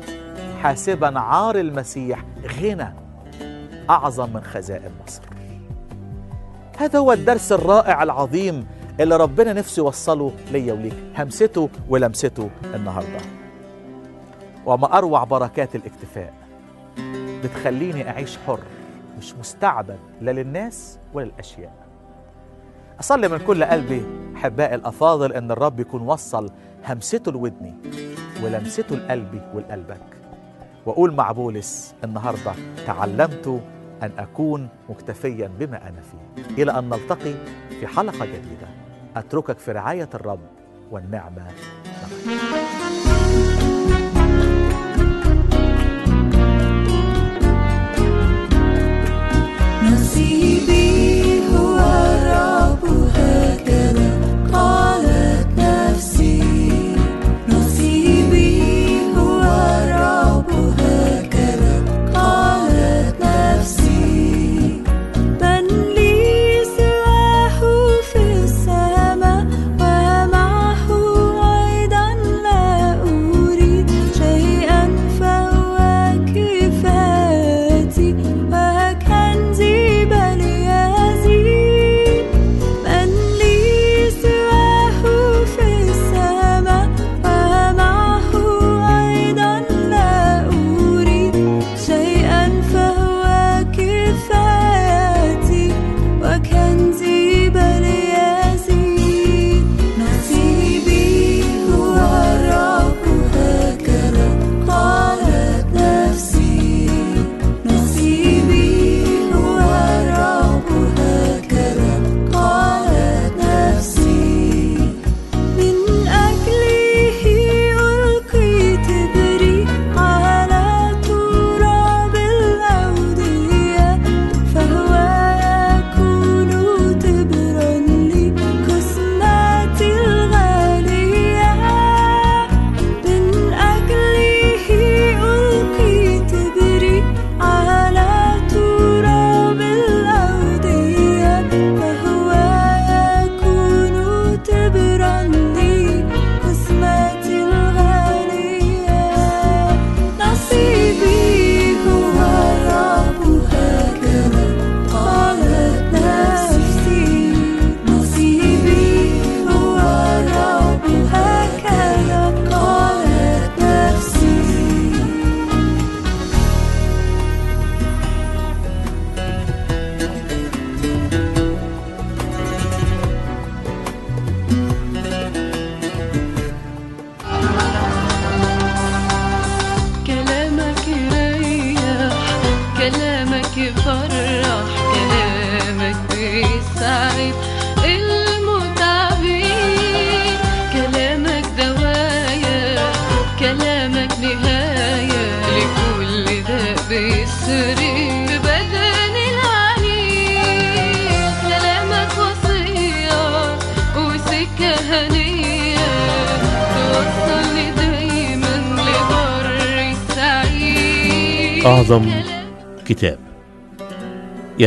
حاسبا 0.63 1.19
عار 1.21 1.57
المسيح 1.57 2.25
غنى 2.61 2.95
أعظم 3.91 4.31
من 4.35 4.41
خزائن 4.41 4.91
مصر. 5.07 5.23
هذا 6.79 6.99
هو 6.99 7.13
الدرس 7.13 7.53
الرائع 7.53 8.03
العظيم 8.03 8.67
اللي 9.01 9.17
ربنا 9.17 9.53
نفسه 9.53 9.81
يوصله 9.81 10.33
ليا 10.53 10.73
وليك. 10.73 10.95
همسته 11.19 11.69
ولمسته 11.89 12.51
النهارده. 12.75 13.21
وما 14.67 14.99
أروع 14.99 15.25
بركات 15.25 15.75
الاكتفاء. 15.75 16.33
بتخليني 17.45 18.11
أعيش 18.11 18.39
حر. 18.47 18.59
مش 19.19 19.35
مستعبد 19.35 19.99
لا 20.21 20.31
للناس 20.31 20.99
ولا 21.15 21.25
للأشياء. 21.25 21.73
أصلي 23.01 23.29
من 23.29 23.39
كل 23.39 23.65
قلبي 23.65 24.07
أحبائي 24.37 24.75
الأفاضل 24.75 25.33
إن 25.33 25.51
الرب 25.51 25.81
يكون 25.81 26.03
وصل 26.03 26.51
همسته 26.89 27.33
لودني 27.33 27.75
ولمسته 28.45 28.97
لقلبي 28.97 29.41
ولقلبك. 29.55 30.03
وأقول 30.87 31.15
مع 31.15 31.33
بولس 31.33 31.95
النهاردة 32.05 32.53
تعلمت 32.87 33.63
أن 34.03 34.11
أكون 34.19 34.69
مكتفيا 34.89 35.51
بما 35.59 35.89
أنا 35.89 36.01
فيه 36.01 36.63
إلى 36.63 36.79
أن 36.79 36.89
نلتقي 36.89 37.35
في 37.81 37.87
حلقة 37.87 38.27
جديدة. 38.27 38.69
أتركك 39.17 39.59
في 39.59 39.73
رعاية 39.73 40.09
الرب 40.15 40.41
والنعمة. 40.91 41.47
معك 42.27 42.62
نصيبي 50.13 51.41
هو 51.57 51.79
الرب 51.79 52.85
هكذا 53.17 54.12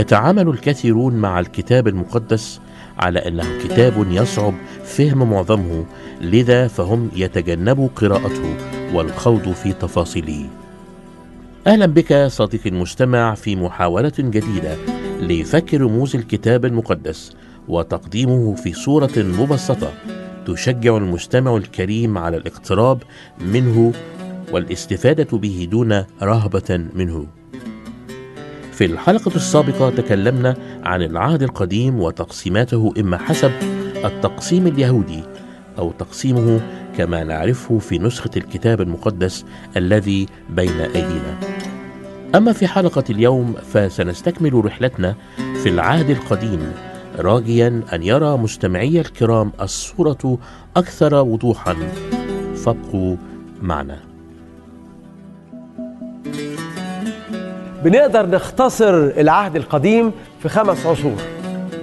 يتعامل 0.05 0.49
الكثيرون 0.49 1.15
مع 1.15 1.39
الكتاب 1.39 1.87
المقدس 1.87 2.61
على 2.99 3.19
أنه 3.19 3.43
كتاب 3.63 4.07
يصعب 4.11 4.53
فهم 4.83 5.29
معظمه 5.29 5.85
لذا 6.21 6.67
فهم 6.67 7.09
يتجنبوا 7.15 7.89
قراءته 7.95 8.55
والخوض 8.93 9.51
في 9.51 9.73
تفاصيله. 9.73 10.49
أهلا 11.67 11.85
بك 11.85 12.13
صديقي 12.27 12.69
المستمع 12.69 13.35
في 13.35 13.55
محاولة 13.55 14.11
جديدة 14.19 14.75
لفك 15.21 15.73
رموز 15.73 16.15
الكتاب 16.15 16.65
المقدس 16.65 17.35
وتقديمه 17.67 18.55
في 18.55 18.73
صورة 18.73 19.13
مبسطة 19.17 19.93
تشجع 20.47 20.97
المستمع 20.97 21.57
الكريم 21.57 22.17
على 22.17 22.37
الاقتراب 22.37 23.03
منه 23.39 23.93
والاستفادة 24.51 25.37
به 25.37 25.67
دون 25.71 26.03
رهبة 26.21 26.87
منه. 26.95 27.27
في 28.75 28.85
الحلقة 28.85 29.35
السابقة 29.35 29.89
تكلمنا 29.89 30.55
عن 30.83 31.01
العهد 31.01 31.43
القديم 31.43 31.99
وتقسيماته 31.99 32.93
إما 32.99 33.17
حسب 33.17 33.51
التقسيم 34.05 34.67
اليهودي 34.67 35.23
أو 35.79 35.91
تقسيمه 35.91 36.59
كما 36.97 37.23
نعرفه 37.23 37.79
في 37.79 37.99
نسخة 37.99 38.29
الكتاب 38.37 38.81
المقدس 38.81 39.45
الذي 39.77 40.25
بين 40.49 40.79
أيدينا. 40.79 41.39
أما 42.35 42.53
في 42.53 42.67
حلقة 42.67 43.03
اليوم 43.09 43.53
فسنستكمل 43.53 44.65
رحلتنا 44.65 45.15
في 45.63 45.69
العهد 45.69 46.09
القديم 46.09 46.73
راجيا 47.19 47.81
أن 47.93 48.03
يرى 48.03 48.37
مستمعي 48.37 48.99
الكرام 48.99 49.51
الصورة 49.61 50.37
أكثر 50.77 51.15
وضوحا 51.15 51.75
فابقوا 52.55 53.15
معنا. 53.61 54.04
بنقدر 57.85 58.25
نختصر 58.25 58.93
العهد 58.93 59.55
القديم 59.55 60.11
في 60.41 60.49
خمس 60.49 60.85
عصور. 60.85 61.15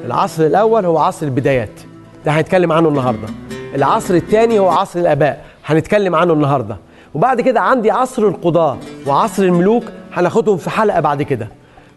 العصر 0.07 0.47
الأول 0.47 0.85
هو 0.85 0.99
عصر 0.99 1.27
البدايات. 1.27 1.81
ده 2.25 2.33
هنتكلم 2.33 2.73
عنه 2.73 2.89
النهاردة. 2.89 3.29
العصر 3.75 4.15
الثاني 4.15 4.59
هو 4.59 4.69
عصر 4.69 5.01
الآباء. 5.01 5.45
هنتكلم 5.65 6.15
عنه 6.15 6.33
النهاردة. 6.33 6.77
وبعد 7.15 7.41
كده 7.41 7.61
عندي 7.61 7.91
عصر 7.91 8.29
القضاة 8.29 8.79
وعصر 9.07 9.43
الملوك 9.43 9.85
هناخدهم 10.13 10.57
في 10.57 10.71
حلقة 10.71 11.01
بعد 11.01 11.23
كده. 11.23 11.49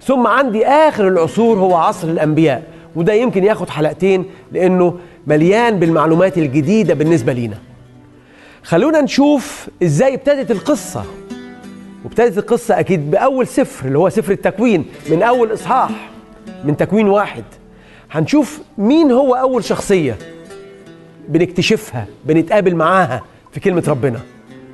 ثم 0.02 0.28
عندي 0.28 0.66
آخر 0.66 1.08
العصور 1.08 1.58
هو 1.58 1.76
عصر 1.76 2.08
الأنبياء. 2.08 2.64
وده 2.96 3.14
يمكن 3.14 3.44
ياخد 3.44 3.70
حلقتين 3.70 4.26
لأنه 4.52 5.00
مليان 5.28 5.80
بالمعلومات 5.80 6.38
الجديدة 6.38 6.94
بالنسبة 6.94 7.34
لينا. 7.34 7.58
خلونا 8.64 9.02
نشوف 9.02 9.68
إزاي 9.84 10.16
ابتدت 10.16 10.52
القصة. 10.52 11.04
وابتدت 12.06 12.38
القصة 12.38 12.80
أكيد 12.80 13.12
بأول 13.12 13.48
سفر 13.48 13.88
اللي 13.88 13.98
هو 13.98 14.10
سفر 14.10 14.32
التكوين 14.32 14.86
من 15.10 15.24
أول 15.24 15.54
إصحاح 15.54 15.90
من 16.64 16.78
تكوين 16.78 17.08
واحد. 17.08 17.44
هنشوف 18.12 18.60
مين 18.78 19.12
هو 19.12 19.36
أول 19.36 19.64
شخصية 19.64 20.18
بنكتشفها 21.30 22.08
بنتقابل 22.26 22.76
معاها 22.76 23.24
في 23.52 23.60
كلمة 23.60 23.84
ربنا. 23.88 24.20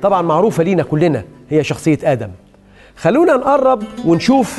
طبعا 0.02 0.22
معروفة 0.22 0.62
لينا 0.62 0.82
كلنا 0.82 1.24
هي 1.50 1.64
شخصية 1.64 1.98
آدم. 2.04 2.30
خلونا 2.96 3.36
نقرب 3.36 3.82
ونشوف 4.04 4.58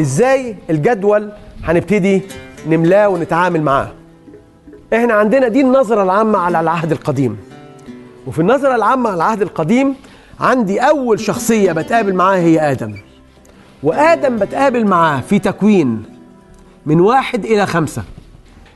إزاي 0.00 0.56
الجدول 0.70 1.32
هنبتدي 1.64 2.22
نملاه 2.68 3.08
ونتعامل 3.08 3.62
معاه. 3.62 3.92
إحنا 4.94 5.14
عندنا 5.14 5.48
دي 5.48 5.60
النظرة 5.60 6.02
العامة 6.02 6.38
على 6.38 6.60
العهد 6.60 6.92
القديم. 6.92 7.38
وفي 8.26 8.38
النظرة 8.38 8.74
العامة 8.74 9.10
على 9.10 9.16
العهد 9.16 9.42
القديم 9.42 9.94
عندي 10.40 10.80
أول 10.80 11.20
شخصية 11.20 11.72
بتقابل 11.72 12.14
معاها 12.14 12.38
هي 12.38 12.70
آدم. 12.70 12.94
وآدم 13.82 14.36
بتقابل 14.36 14.86
معاه 14.86 15.20
في 15.20 15.38
تكوين 15.38 16.02
من 16.86 17.00
واحد 17.00 17.44
إلى 17.44 17.66
خمسة. 17.66 18.02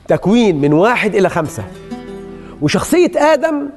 تكوين 0.07 0.61
من 0.61 0.73
واحد 0.73 1.15
إلى 1.15 1.29
خمسة. 1.29 1.63
وشخصية 2.61 3.11
آدم 3.33 3.69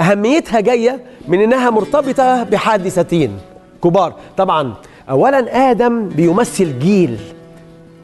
أهميتها 0.00 0.60
جاية 0.60 1.00
من 1.28 1.40
إنها 1.40 1.70
مرتبطة 1.70 2.42
بحادثتين 2.42 3.38
كبار. 3.84 4.14
طبعا 4.36 4.74
أولا 5.10 5.70
آدم 5.70 6.08
بيمثل 6.08 6.78
جيل 6.78 7.18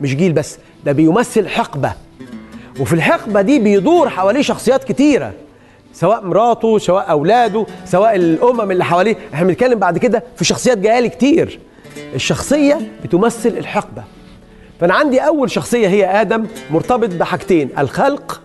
مش 0.00 0.16
جيل 0.16 0.32
بس 0.32 0.58
ده 0.84 0.92
بيمثل 0.92 1.48
حقبة. 1.48 1.92
وفي 2.80 2.92
الحقبة 2.92 3.40
دي 3.40 3.58
بيدور 3.58 4.08
حواليه 4.08 4.42
شخصيات 4.42 4.84
كتيرة. 4.84 5.32
سواء 5.96 6.24
مراته 6.24 6.78
سواء 6.78 7.10
أولاده 7.10 7.66
سواء 7.84 8.16
الأمم 8.16 8.70
اللي 8.70 8.84
حواليه. 8.84 9.16
إحنا 9.34 9.46
بنتكلم 9.46 9.78
بعد 9.78 9.98
كده 9.98 10.24
في 10.36 10.44
شخصيات 10.44 10.78
جاية 10.78 11.00
لي 11.00 11.08
كتير. 11.08 11.60
الشخصية 12.14 12.80
بتمثل 13.04 13.48
الحقبة. 13.48 14.04
فأنا 14.80 14.94
عندي 14.94 15.20
أول 15.20 15.50
شخصية 15.50 15.88
هي 15.88 16.20
آدم 16.20 16.46
مرتبط 16.70 17.08
بحاجتين 17.08 17.70
الخلق 17.78 18.42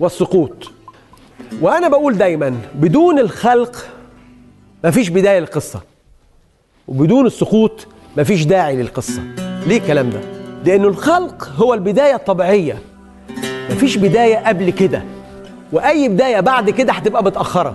والسقوط. 0.00 0.70
وأنا 1.60 1.88
بقول 1.88 2.18
دايما 2.18 2.56
بدون 2.74 3.18
الخلق 3.18 3.76
مفيش 4.84 5.08
بداية 5.08 5.38
للقصة. 5.38 5.80
وبدون 6.88 7.26
السقوط 7.26 7.86
مفيش 8.16 8.44
داعي 8.44 8.76
للقصة. 8.76 9.22
ليه 9.66 9.76
الكلام 9.78 10.10
ده؟ 10.10 10.20
لأنه 10.64 10.88
الخلق 10.88 11.48
هو 11.56 11.74
البداية 11.74 12.14
الطبيعية. 12.14 12.78
مفيش 13.70 13.96
بداية 13.96 14.36
قبل 14.36 14.70
كده. 14.70 15.02
وأي 15.72 16.08
بداية 16.08 16.40
بعد 16.40 16.70
كده 16.70 16.92
هتبقى 16.92 17.24
متأخرة. 17.24 17.74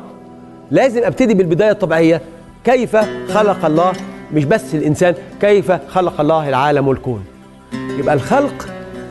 لازم 0.71 1.03
أبتدي 1.03 1.33
بالبداية 1.33 1.71
الطبيعية. 1.71 2.21
كيف 2.63 2.95
خلق 3.33 3.65
الله؟ 3.65 3.93
مش 4.33 4.45
بس 4.45 4.75
الإنسان 4.75 5.15
كيف 5.41 5.71
خلق 5.71 6.21
الله 6.21 6.49
العالم 6.49 6.87
والكون؟ 6.87 7.25
يبقى 7.73 8.13
الخلق 8.15 8.67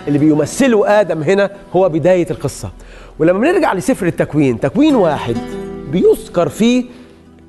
اللي 0.09 0.19
بيمثله 0.19 1.01
آدم 1.01 1.23
هنا 1.23 1.51
هو 1.77 1.89
بداية 1.89 2.27
القصة. 2.31 2.71
ولما 3.19 3.39
بنرجع 3.39 3.73
لسفر 3.73 4.07
التكوين 4.07 4.61
تكوين 4.61 4.95
واحد 4.95 5.37
بيذكر 5.91 6.49
فيه 6.49 6.85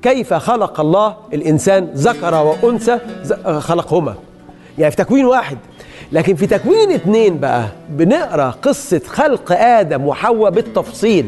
كيف 0.02 0.34
خلق 0.34 0.80
الله 0.80 1.16
الإنسان 1.32 1.88
ذكر 1.94 2.34
وأنثى 2.34 2.98
خلقهما. 3.58 4.14
يعني 4.78 4.90
في 4.90 4.96
تكوين 4.96 5.24
واحد 5.24 5.58
لكن 6.12 6.34
في 6.34 6.46
تكوين 6.46 6.90
اتنين 6.92 7.38
بقى 7.38 7.68
بنقرأ 7.90 8.50
قصة 8.50 9.00
خلق 9.06 9.52
آدم 9.52 10.06
وحواء 10.06 10.50
بالتفصيل. 10.50 11.26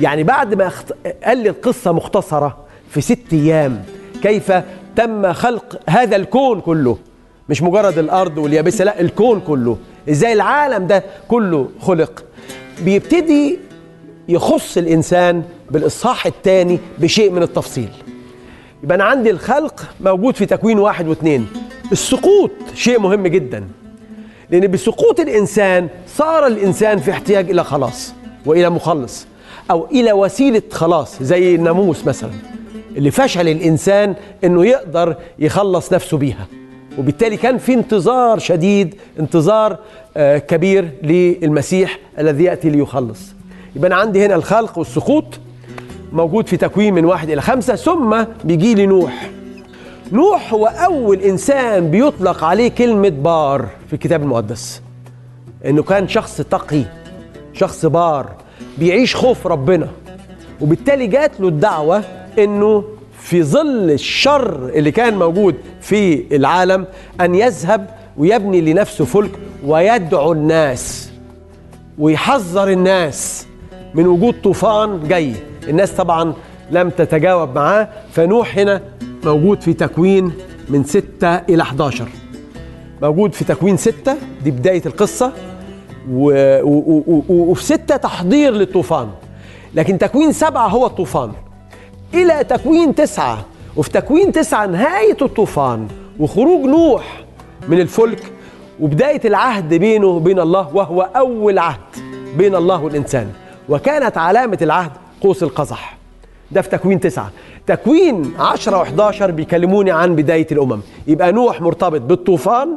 يعني 0.00 0.22
بعد 0.22 0.54
ما. 0.54 0.70
قال 1.24 1.38
لي 1.38 1.48
القصة 1.48 1.92
مختصرة 1.92 2.56
في 2.90 3.00
ست 3.00 3.32
أيام 3.32 3.82
كيف 4.22 4.52
تم 4.96 5.32
خلق 5.32 5.80
هذا 5.88 6.16
الكون 6.16 6.60
كله؟ 6.60 6.98
مش 7.48 7.62
مجرد 7.62 7.98
الأرض 7.98 8.38
واليابسة 8.38 8.84
لا 8.84 9.00
الكون 9.00 9.40
كله. 9.40 9.76
إزاي 10.10 10.32
العالم 10.32 10.86
ده 10.86 11.04
كله 11.28 11.68
خلق؟ 11.80 12.24
بيبتدي 12.84 13.58
يخص 14.28 14.76
الإنسان 14.76 15.42
بالإصحاح 15.70 16.26
الثاني 16.26 16.78
بشيء 16.98 17.30
من 17.30 17.42
التفصيل. 17.42 17.88
يبقى 18.82 18.94
أنا 18.94 19.04
عندي 19.04 19.30
الخلق 19.30 19.84
موجود 20.00 20.36
في 20.36 20.46
تكوين 20.46 20.78
واحد 20.78 21.08
واثنين. 21.08 21.46
السقوط 21.92 22.50
شيء 22.74 23.00
مهم 23.00 23.26
جدا. 23.26 23.64
لأن 24.50 24.70
بسقوط 24.70 25.20
الإنسان 25.20 25.88
صار 26.06 26.46
الإنسان 26.46 26.98
في 26.98 27.10
احتياج 27.10 27.50
إلى 27.50 27.64
خلاص 27.64 28.14
وإلى 28.46 28.70
مخلص 28.70 29.26
أو 29.70 29.86
إلى 29.86 30.12
وسيلة 30.12 30.62
خلاص 30.72 31.22
زي 31.22 31.54
الناموس 31.54 32.06
مثلا 32.06 32.30
اللي 32.96 33.10
فشل 33.10 33.48
الإنسان 33.48 34.14
إنه 34.44 34.66
يقدر 34.66 35.16
يخلص 35.38 35.92
نفسه 35.92 36.16
بيها. 36.16 36.46
وبالتالي 36.98 37.36
كان 37.36 37.58
في 37.58 37.74
انتظار 37.74 38.38
شديد 38.38 38.94
انتظار 39.20 39.78
آه، 40.16 40.38
كبير 40.38 40.90
للمسيح 41.02 41.98
الذي 42.18 42.44
يأتي 42.44 42.70
ليخلص. 42.70 43.20
يبقى 43.76 43.86
أنا 43.86 43.96
عندي 43.96 44.26
هنا 44.26 44.34
الخلق 44.34 44.78
والسقوط 44.78 45.24
موجود 46.12 46.46
في 46.46 46.56
تكوين 46.56 46.94
من 46.94 47.04
واحد 47.04 47.30
إلى 47.30 47.40
خمسة 47.42 47.74
ثم 47.74 48.24
بيجي 48.44 48.74
لي 48.74 48.86
نوح. 48.86 49.30
نوح 50.12 50.52
هو 50.52 50.66
أول 50.66 51.20
إنسان 51.20 51.90
بيطلق 51.90 52.44
عليه 52.44 52.68
كلمة 52.68 53.08
بار 53.08 53.68
في 53.86 53.92
الكتاب 53.92 54.22
المقدس. 54.22 54.82
إنه 55.66 55.82
كان 55.82 56.08
شخص 56.08 56.36
تقي 56.36 56.82
شخص 57.52 57.86
بار 57.86 58.30
بيعيش 58.78 59.16
خوف 59.16 59.46
ربنا. 59.46 59.88
وبالتالي 60.60 61.06
جات 61.06 61.40
له 61.40 61.48
الدعوة 61.48 62.02
إنه 62.38 62.84
في 63.20 63.42
ظل 63.42 63.90
الشر 63.90 64.68
اللي 64.68 64.90
كان 64.90 65.18
موجود 65.18 65.54
في 65.80 66.36
العالم 66.36 66.86
أن 67.20 67.34
يذهب 67.34 67.90
ويبني 68.16 68.60
لنفسه 68.60 69.04
فلك 69.04 69.30
ويدعو 69.64 70.32
الناس 70.32 71.10
ويحذر 71.98 72.68
الناس 72.68 73.46
من 73.94 74.06
وجود 74.06 74.34
طوفان 74.42 75.08
جاي. 75.08 75.32
الناس 75.68 75.92
طبعا 75.92 76.34
لم 76.70 76.90
تتجاوب 76.90 77.54
معاه. 77.54 77.88
فنوح 78.12 78.58
هنا 78.58 78.82
موجود 79.24 79.60
في 79.60 79.72
تكوين 79.72 80.32
من 80.68 80.84
6 80.84 81.34
إلى 81.36 81.62
11 81.62 82.08
موجود 83.02 83.32
في 83.34 83.44
تكوين 83.44 83.76
6 83.76 84.16
دي 84.44 84.50
بداية 84.50 84.82
القصة 84.86 85.32
و... 86.10 86.30
و... 86.62 87.22
وفي 87.28 87.64
6 87.64 87.96
تحضير 87.96 88.52
للطوفان. 88.52 89.08
لكن 89.74 89.98
تكوين 89.98 90.32
7 90.32 90.68
هو 90.68 90.86
الطوفان. 90.86 91.32
إلى 92.14 92.44
تكوين 92.44 92.94
9 92.94 93.44
وفي 93.76 93.90
تكوين 93.90 94.32
9 94.32 94.66
نهاية 94.66 95.16
الطوفان 95.22 95.88
وخروج 96.20 96.64
نوح 96.66 97.24
من 97.68 97.80
الفلك 97.80 98.32
وبداية 98.80 99.20
العهد 99.24 99.74
بينه 99.74 100.06
وبين 100.06 100.40
الله 100.40 100.76
وهو 100.76 101.02
أول 101.02 101.58
عهد 101.58 101.78
بين 102.36 102.54
الله 102.54 102.82
والإنسان. 102.84 103.32
وكانت 103.68 104.18
علامة 104.18 104.58
العهد 104.62 104.92
قوس 105.20 105.42
القزح. 105.42 105.97
ده 106.52 106.62
في 106.62 106.68
تكوين 106.68 107.00
تسعة. 107.00 107.30
تكوين 107.66 108.32
عشرة 108.38 108.84
و11 108.84 109.22
بيكلموني 109.24 109.90
عن 109.90 110.16
بداية 110.16 110.46
الأمم. 110.52 110.80
يبقى 111.06 111.32
نوح 111.32 111.60
مرتبط 111.60 112.00
بالطوفان 112.00 112.68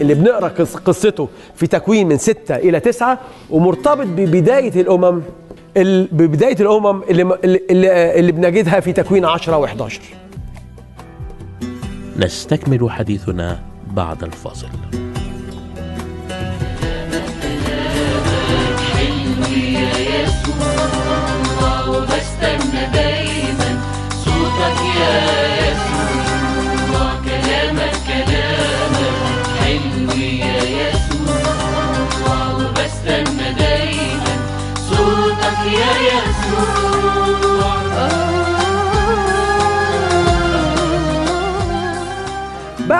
اللي 0.00 0.14
بنقرأ 0.14 0.48
قص- 0.48 0.76
قصته 0.76 1.28
في 1.54 1.66
تكوين 1.66 2.08
من 2.08 2.18
ستة 2.18 2.56
إلى 2.56 2.80
تسعة 2.80 3.18
ومرتبط 3.50 4.06
ببداية 4.06 4.80
الأمم 4.80 5.22
ال- 5.76 6.08
ببداية 6.12 6.56
الأمم 6.60 7.02
اللي, 7.02 7.22
اللي, 7.44 7.60
اللي, 8.18 8.32
بنجدها 8.32 8.80
في 8.80 8.92
تكوين 8.92 9.24
عشرة 9.24 9.66
و11 9.66 9.92
نستكمل 12.16 12.90
حديثنا 12.90 13.60
بعد 13.90 14.22
الفاصل. 14.24 14.68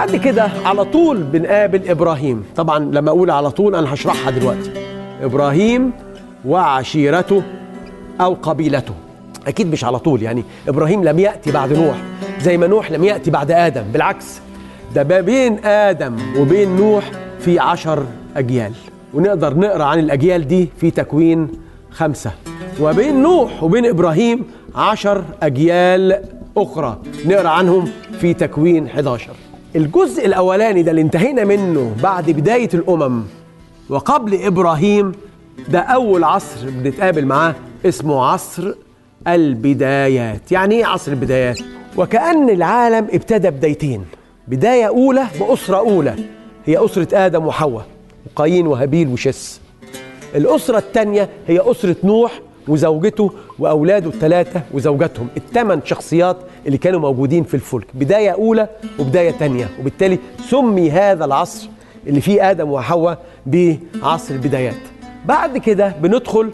بعد 0.09 0.17
كده 0.17 0.49
على 0.65 0.85
طول 0.85 1.23
بنقابل 1.23 1.89
إبراهيم. 1.89 2.45
طبعا 2.57 2.79
لما 2.79 3.11
أقول 3.11 3.31
على 3.31 3.51
طول 3.51 3.75
أنا 3.75 3.95
هشرحها 3.95 4.31
دلوقتي. 4.31 4.71
إبراهيم 5.23 5.93
وعشيرته 6.45 7.43
أو 8.21 8.35
قبيلته. 8.43 8.95
أكيد 9.47 9.73
مش 9.73 9.85
على 9.85 9.99
طول 9.99 10.23
يعني 10.23 10.45
إبراهيم 10.69 11.05
لم 11.05 11.19
يأتي 11.19 11.53
بعد 11.53 11.73
نوح 11.73 11.97
زي 12.41 12.57
ما 12.59 12.67
نوح 12.67 12.91
لم 12.91 13.05
يأتي 13.05 13.31
بعد 13.31 13.51
آدم. 13.51 13.83
بالعكس 13.93 14.41
ده 14.95 15.05
ما 15.05 15.21
بين 15.21 15.65
آدم 15.65 16.17
وبين 16.39 16.77
نوح 16.77 17.11
في 17.41 17.59
عشر 17.59 18.05
أجيال. 18.37 18.73
ونقدر 19.15 19.59
نقرأ 19.59 19.85
عن 19.85 19.99
الأجيال 19.99 20.49
دي 20.49 20.69
في 20.81 20.91
تكوين 20.91 21.49
خمسة. 21.91 22.31
وبين 22.81 23.23
نوح 23.23 23.63
وبين 23.63 23.87
إبراهيم 23.87 24.45
عشر 24.75 25.25
أجيال 25.43 26.23
أخرى. 26.57 26.99
نقرأ 27.27 27.49
عنهم 27.49 27.89
في 28.21 28.35
تكوين 28.35 28.87
11 28.87 29.31
الجزء 29.77 30.27
الأولاني 30.27 30.83
ده 30.83 30.91
اللي 30.91 31.03
انتهينا 31.03 31.45
منه 31.45 31.97
بعد 32.03 32.31
بداية 32.31 32.69
الأمم 32.75 33.23
وقبل 33.91 34.43
إبراهيم 34.43 35.13
ده 35.69 35.81
أول 35.81 36.25
عصر 36.25 36.71
بنتقابل 36.71 37.27
معاه 37.27 37.55
اسمه 37.87 38.25
عصر 38.25 38.75
البدايات. 39.29 40.53
يعني 40.53 40.75
إيه 40.75 40.87
عصر 40.87 41.13
البدايات؟ 41.13 41.59
وكأن 41.97 42.51
العالم 42.51 43.07
ابتدى 43.13 43.51
بدايتين 43.51 44.05
بداية 44.49 44.85
أولى 44.89 45.27
بأسرة 45.41 45.77
أولى 45.77 46.15
هي 46.67 46.85
أسرة 46.85 47.27
آدم 47.27 47.47
وحواء 47.47 47.87
وقايين 48.27 48.67
وهابيل 48.67 49.09
وشس. 49.09 49.61
الأسرة 50.35 50.79
الثانية 50.79 51.29
هي 51.47 51.61
أسرة 51.71 51.97
نوح 52.05 52.41
وزوجته 52.69 53.33
وأولاده 53.59 54.11
الثلاثة 54.11 54.63
وزوجاتهم 54.73 55.29
الثمان 55.37 55.81
شخصيات 55.85 56.37
اللي 56.67 56.79
كانوا 56.79 57.01
موجودين 57.01 57.45
في 57.45 57.55
الفلك 57.55 57.87
بداية 57.95 58.31
أولى 58.31 58.69
وبداية 58.99 59.31
ثانية 59.31 59.69
وبالتالي 59.81 60.19
سمي 60.51 60.91
هذا 60.91 61.25
العصر 61.25 61.69
اللي 62.07 62.21
فيه 62.21 62.51
آدم 62.51 62.71
وحواء 62.71 63.19
بعصر 63.47 64.35
البدايات. 64.35 64.75
بعد 65.27 65.59
كده 65.59 65.95
بندخل 66.03 66.51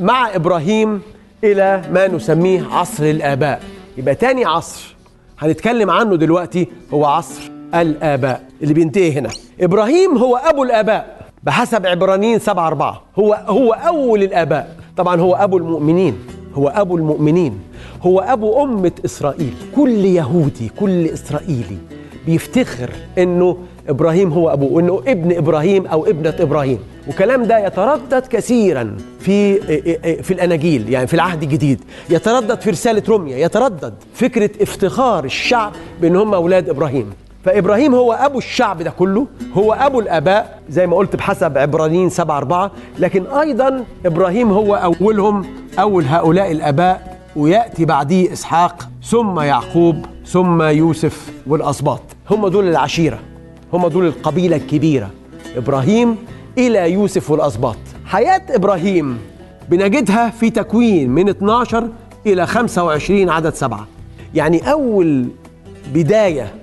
مع 0.00 0.34
إبراهيم 0.34 1.02
إلى 1.44 1.82
ما 1.92 2.08
نسميه 2.08 2.66
عصر 2.70 3.04
الآباء. 3.04 3.62
يبقى 3.98 4.14
تاني 4.14 4.44
عصر 4.44 4.96
هنتكلم 5.38 5.90
عنه 5.90 6.16
دلوقتي 6.16 6.68
هو 6.94 7.04
عصر 7.04 7.50
الآباء 7.74 8.42
اللي 8.62 8.74
بينتهي 8.74 9.12
هنا. 9.12 9.30
إبراهيم 9.60 10.18
هو 10.18 10.36
أبو 10.36 10.62
الآباء 10.62 11.22
بحسب 11.42 11.86
عبرانيين 11.86 12.38
سبعة 12.38 12.66
أربعة 12.66 13.02
هو 13.18 13.34
هو 13.34 13.72
أول 13.72 14.22
الآباء. 14.22 14.76
طبعا 14.96 15.20
هو 15.20 15.34
أبو 15.34 15.56
المؤمنين 15.56 16.18
هو 16.54 16.68
أبو 16.68 16.96
المؤمنين 16.96 17.58
هو 18.02 18.20
أبو 18.20 18.64
أمة 18.64 18.92
إسرائيل. 19.04 19.54
كل 19.76 20.04
يهودي 20.04 20.70
كل 20.80 21.06
إسرائيلي 21.06 21.76
بيفتخر 22.26 22.90
إنه 23.18 23.56
إبراهيم 23.88 24.32
هو 24.32 24.52
أبوه 24.52 24.72
وإنه 24.72 25.02
ابن 25.06 25.36
إبراهيم 25.36 25.86
أو 25.86 26.06
ابنة 26.06 26.34
إبراهيم. 26.40 26.78
وكلام 27.08 27.44
ده 27.44 27.66
يتردد 27.66 28.26
كثيرا 28.26 28.96
في 29.20 29.60
في 30.22 30.30
الأناجيل 30.34 30.88
يعني 30.88 31.06
في 31.06 31.14
العهد 31.14 31.42
الجديد. 31.42 31.80
يتردد 32.10 32.60
في 32.60 32.70
رسالة 32.70 33.02
روميا 33.08 33.36
يتردد 33.36 33.94
فكرة 34.14 34.50
افتخار 34.60 35.24
الشعب 35.24 35.72
بان 36.00 36.16
هم 36.16 36.34
أولاد 36.34 36.68
إبراهيم. 36.68 37.10
فإبراهيم 37.44 37.94
هو 37.94 38.12
أبو 38.12 38.38
الشعب 38.38 38.82
ده 38.82 38.90
كله 38.90 39.26
هو 39.54 39.72
أبو 39.72 40.00
الآباء 40.00 40.60
زي 40.70 40.86
ما 40.86 40.96
قلت 40.96 41.16
بحسب 41.16 41.58
عبرانيين 41.58 42.10
7 42.10 42.38
4 42.38 42.70
لكن 42.98 43.26
أيضا 43.26 43.84
إبراهيم 44.06 44.52
هو 44.52 44.74
أولهم 44.74 45.44
أول 45.78 46.04
هؤلاء 46.04 46.52
الآباء 46.52 47.18
ويأتي 47.36 47.84
بعديه 47.84 48.32
إسحاق 48.32 48.88
ثم 49.04 49.40
يعقوب 49.40 50.06
ثم 50.26 50.62
يوسف 50.62 51.32
والاسباط 51.46 52.00
هم 52.30 52.48
دول 52.48 52.68
العشيرة 52.68 53.18
هم 53.72 53.88
دول 53.88 54.06
القبيلة 54.06 54.56
الكبيرة. 54.56 55.10
إبراهيم 55.56 56.16
إلى 56.58 56.92
يوسف 56.92 57.30
والاسباط 57.30 57.76
حياة 58.06 58.42
إبراهيم 58.50 59.18
بنجدها 59.68 60.30
في 60.30 60.50
تكوين 60.50 61.10
من 61.10 61.28
12 61.28 61.88
إلى 62.26 62.46
25 62.46 63.28
عدد 63.30 63.54
سبعة. 63.54 63.86
يعني 64.34 64.72
أول 64.72 65.28
بداية 65.94 66.54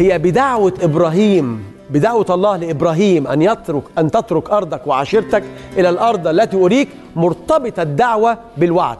هي 0.00 0.18
بدعوة 0.18 0.74
إبراهيم 0.82 1.64
بدعوة 1.90 2.26
الله 2.30 2.56
لإبراهيم 2.56 3.26
أن 3.26 3.42
يترك 3.42 3.82
أن 3.98 4.10
تترك 4.10 4.50
أرضك 4.50 4.86
وعشيرتك 4.86 5.42
إلى 5.78 5.88
الأرض 5.88 6.26
التي 6.26 6.56
أريك 6.56 6.88
مرتبطة 7.16 7.82
الدعوة 7.82 8.38
بالوعد. 8.56 8.98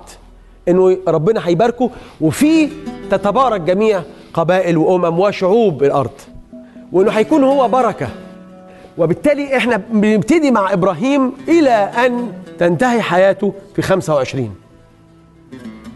إنه 0.68 0.96
ربنا 1.08 1.48
هيباركه 1.48 1.90
وفي 2.20 2.68
تتبارك 3.10 3.60
جميع 3.60 4.02
قبائل 4.34 4.76
وأمم 4.76 5.18
وشعوب 5.18 5.82
الأرض. 5.84 6.10
وإنه 6.92 7.10
هيكون 7.10 7.44
هو 7.44 7.68
بركة. 7.68 8.08
وبالتالي 8.98 9.56
إحنا 9.56 9.76
بنبتدي 9.76 10.50
مع 10.50 10.72
إبراهيم 10.72 11.32
إلى 11.48 11.70
أن 12.06 12.32
تنتهي 12.58 13.02
حياته 13.02 13.54
في 13.76 13.82
25 13.82 14.54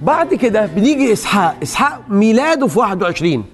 بعد 0.03 0.35
كده 0.35 0.67
بنيجي 0.67 1.13
إسحاق 1.13 1.57
إسحاق 1.63 2.01
ميلاده 2.09 2.67
في 2.67 2.79
21 2.79 3.45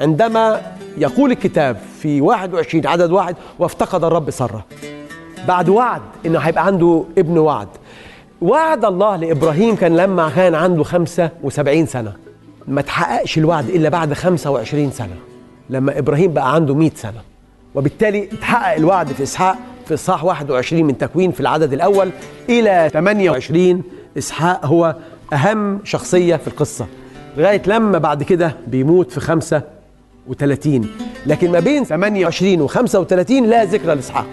عندما 0.00 0.60
يقول 0.98 1.30
الكتاب 1.32 1.76
في 1.98 2.20
21 2.20 2.86
عدد 2.86 3.10
واحد 3.12 3.36
وافتقد 3.58 4.04
الرب 4.04 4.30
سره. 4.30 4.64
بعد 5.48 5.68
وعد 5.68 6.00
إنه 6.26 6.38
هيبقى 6.38 6.66
عنده 6.66 7.04
ابن 7.18 7.38
وعد. 7.38 7.68
وعد 8.42 8.84
الله 8.84 9.16
لإبراهيم 9.16 9.76
كان 9.76 9.96
لما 9.96 10.30
كان 10.36 10.54
عنده 10.54 10.84
75 10.84 11.86
سنة. 11.86 12.12
ما 12.68 12.82
تحققش 12.82 13.38
الوعد 13.38 13.68
إلا 13.68 13.88
بعد 13.88 14.12
25 14.12 14.90
سنة 14.90 15.16
لما 15.70 15.98
إبراهيم 15.98 16.32
بقى 16.32 16.54
عنده 16.54 16.74
100 16.74 16.90
سنة. 16.96 17.20
وبالتالي 17.74 18.28
اتحقق 18.32 18.74
الوعد 18.74 19.08
في 19.12 19.22
إسحاق 19.22 19.56
في 19.86 19.94
إصحاح 19.94 20.24
21 20.24 20.84
من 20.84 20.98
تكوين 20.98 21.32
في 21.32 21.40
العدد 21.40 21.72
الأول 21.72 22.10
إلى 22.48 22.90
28 22.92 23.82
إسحاق 24.18 24.66
هو 24.66 24.96
أهم 25.32 25.80
شخصية 25.84 26.36
في 26.36 26.48
القصة. 26.48 26.86
لغاية 27.36 27.62
لما 27.66 27.98
بعد 27.98 28.22
كده 28.22 28.56
بيموت 28.66 29.10
في 29.10 29.20
35 30.28 30.88
لكن 31.26 31.50
ما 31.52 31.60
بين 31.60 31.84
28 31.84 32.60
و 32.60 32.66
35 32.66 33.46
لا 33.46 33.64
ذكرى 33.64 33.94
لإسحاق. 33.94 34.26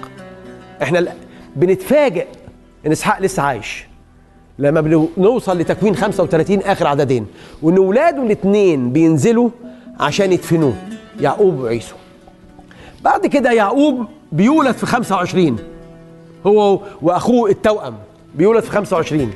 إحنا 0.82 1.08
بنتفاجئ 1.56 2.26
إن 2.86 2.92
إسحاق 2.92 3.22
لسه 3.22 3.44
عايش. 3.44 3.86
لما 4.60 4.82
بنوصل 5.18 5.58
لتكوين 5.58 5.96
35 5.96 6.60
آخر 6.62 6.88
عددين. 6.88 7.26
وإن 7.62 7.78
اولاده 7.78 8.24
الاثنين 8.24 8.92
بينزلوا 8.92 9.50
عشان 10.00 10.32
يدفنوه. 10.34 10.74
يعقوب 11.20 11.60
وعيسو. 11.60 11.96
بعد 13.04 13.26
كده 13.26 13.52
يعقوب 13.52 14.06
بيولد 14.32 14.76
في 14.76 14.86
25 14.86 15.56
هو 16.48 16.80
وأخوه 17.02 17.50
التوأم 17.50 17.96
بيولد 18.36 18.64
في 18.64 18.72
25 18.72 19.32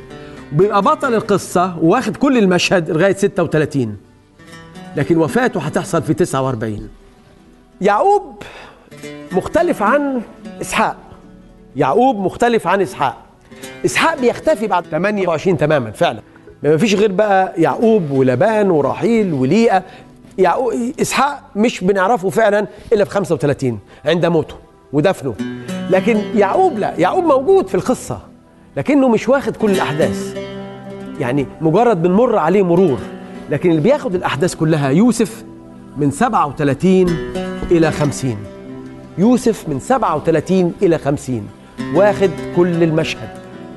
بيبقى 0.52 0.82
بطل 0.82 1.14
القصة 1.16 1.78
واخد 1.82 2.18
كل 2.18 2.38
المشهد 2.38 2.90
لغاية 2.92 3.14
36 3.14 3.98
لكن 4.96 5.18
وفاته 5.18 5.60
هتحصل 5.60 6.02
في 6.04 6.14
49 6.14 6.90
يعقوب 7.82 8.44
مختلف 9.32 9.84
عن 9.84 10.22
إسحاق. 10.62 10.96
يعقوب 11.76 12.20
مختلف 12.20 12.68
عن 12.68 12.82
إسحاق. 12.82 13.18
إسحاق 13.86 14.20
بيختفي 14.20 14.68
بعد 14.68 14.86
28 14.86 15.58
تماما 15.58 15.92
فعلا. 15.92 16.22
ما 16.64 16.78
فيش 16.78 16.96
غير 16.96 17.12
بقى 17.12 17.54
يعقوب 17.58 18.12
ولبان 18.12 18.72
وراحيل 18.72 19.34
وليئة. 19.34 19.84
يعقوب 20.38 20.74
إسحاق 21.02 21.44
مش 21.56 21.84
بنعرفه 21.84 22.30
فعلا 22.30 22.68
إلا 22.94 23.06
في 23.06 23.12
35 23.12 23.80
عند 24.06 24.26
موته 24.26 24.56
ودفنه. 24.94 25.36
لكن 25.90 26.22
يعقوب 26.36 26.80
لا 26.80 26.94
يعقوب 26.98 27.24
موجود 27.24 27.68
في 27.68 27.76
القصة 27.76 28.20
لكنه 28.78 29.08
مش 29.08 29.30
واخد 29.30 29.56
كل 29.56 29.72
الأحداث. 29.72 30.38
يعني 31.20 31.46
مجرد 31.62 32.02
بنمر 32.02 32.38
عليه 32.38 32.64
مرور. 32.64 33.00
لكن 33.50 33.70
اللي 33.70 33.82
بياخد 33.82 34.16
الأحداث 34.16 34.56
كلها 34.56 34.90
يوسف 34.90 35.44
من 35.98 36.12
37 36.12 37.06
إلى 37.72 37.92
50 37.92 38.38
يوسف 39.18 39.70
من 39.70 39.80
37 39.80 40.74
إلى 40.82 40.98
50 40.98 41.48
واخد 41.96 42.30
كل 42.56 42.84
المشهد. 42.84 43.30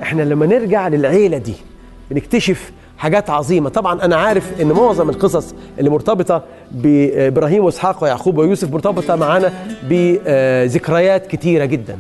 إحنا 0.03 0.23
لما 0.23 0.47
نرجع 0.47 0.89
للعيلة 0.89 1.39
دي 1.39 1.55
بنكتشف 2.11 2.73
حاجات 2.99 3.31
عظيمة. 3.31 3.69
طبعا 3.69 4.05
أنا 4.05 4.17
عارف 4.17 4.61
إن 4.61 4.73
معظم 4.73 5.11
القصص 5.11 5.55
اللي 5.79 5.91
مرتبطة 5.91 6.43
بإبراهيم 6.73 7.65
وإسحاق 7.65 8.05
ويعقوب 8.05 8.39
ويوسف 8.39 8.73
مرتبطة 8.73 9.17
معانا 9.17 9.53
بذكريات 9.91 11.27
كتيرة 11.27 11.65
جدا. 11.65 11.99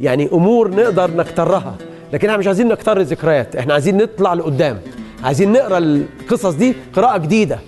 يعني 0.00 0.28
أمور 0.32 0.70
نقدر 0.70 1.16
نكترها 1.16 1.74
لكن 2.12 2.28
إحنا 2.28 2.38
مش 2.38 2.46
عايزين 2.46 2.68
نكتر 2.68 3.00
الذكريات. 3.00 3.56
إحنا 3.56 3.72
عايزين 3.72 3.96
نطلع 3.96 4.34
لقدام. 4.34 4.78
عايزين 5.24 5.52
نقرأ 5.52 5.78
القصص 5.78 6.54
دي 6.54 6.74
قراءة 6.94 7.18
جديدة. 7.18 7.58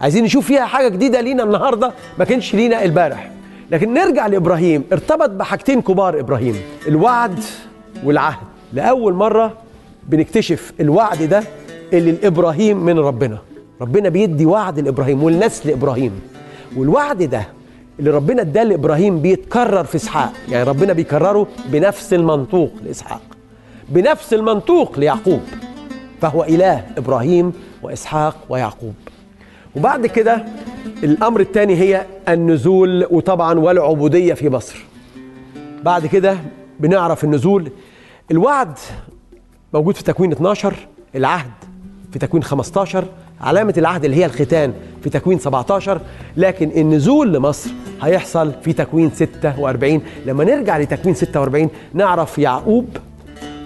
عايزين 0.00 0.24
نشوف 0.24 0.46
فيها 0.46 0.64
حاجة 0.64 0.88
جديدة 0.88 1.20
لينا 1.20 1.42
النهارده 1.42 1.92
ما 2.18 2.24
كانش 2.24 2.54
لينا 2.54 2.84
البارح. 2.84 3.30
لكن 3.70 3.94
نرجع 3.94 4.26
لإبراهيم. 4.26 4.84
ارتبط 4.92 5.30
بحاجتين 5.30 5.82
كبار 5.82 6.20
إبراهيم 6.20 6.56
الوعد 6.88 7.38
والعهد. 8.04 8.46
لأول 8.72 9.14
مرة 9.14 9.52
بنكتشف 10.08 10.72
الوعد 10.80 11.22
ده 11.22 11.42
اللي 11.92 12.12
لابراهيم 12.12 12.76
من 12.84 12.98
ربنا. 12.98 13.38
ربنا 13.80 14.08
بيدي 14.08 14.46
وعد 14.46 14.80
لإبراهيم 14.80 15.22
والنسل 15.22 15.70
إبراهيم 15.70 16.20
والوعد 16.76 17.22
ده 17.22 17.48
اللي 17.98 18.10
ربنا 18.10 18.42
اداه 18.42 18.62
لإبراهيم 18.62 19.20
بيتكرر 19.20 19.84
في 19.84 19.96
إسحاق. 19.96 20.32
يعني 20.48 20.64
ربنا 20.64 20.92
بيكرره 20.92 21.46
بنفس 21.66 22.14
المنطوق 22.14 22.72
لإسحاق. 22.84 23.20
بنفس 23.88 24.34
المنطوق 24.34 24.98
ليعقوب. 24.98 25.40
فهو 26.24 26.44
إله 26.44 26.84
إبراهيم 26.98 27.52
وإسحاق 27.82 28.36
ويعقوب. 28.48 28.94
وبعد 29.76 30.06
كده 30.06 30.44
الأمر 31.02 31.40
الثاني 31.40 31.76
هي 31.76 32.06
النزول 32.28 33.06
وطبعا 33.10 33.58
والعبودية 33.58 34.34
في 34.34 34.48
مصر. 34.48 34.84
بعد 35.82 36.06
كده 36.06 36.38
بنعرف 36.80 37.24
النزول. 37.24 37.70
الوعد 38.30 38.78
موجود 39.74 39.96
في 39.96 40.04
تكوين 40.04 40.32
12 40.32 40.74
العهد 41.14 41.50
في 42.12 42.18
تكوين 42.18 42.42
15 42.42 43.04
علامة 43.40 43.74
العهد 43.78 44.04
اللي 44.04 44.16
هي 44.16 44.26
الختان 44.26 44.72
في 45.02 45.10
تكوين 45.10 45.38
17 45.38 46.00
لكن 46.36 46.70
النزول 46.76 47.32
لمصر 47.32 47.70
هيحصل 48.02 48.52
في 48.62 48.72
تكوين 48.72 49.10
46 49.10 50.02
لما 50.26 50.44
نرجع 50.44 50.78
لتكوين 50.78 51.14
46 51.14 51.68
نعرف 51.94 52.38
يعقوب 52.38 52.88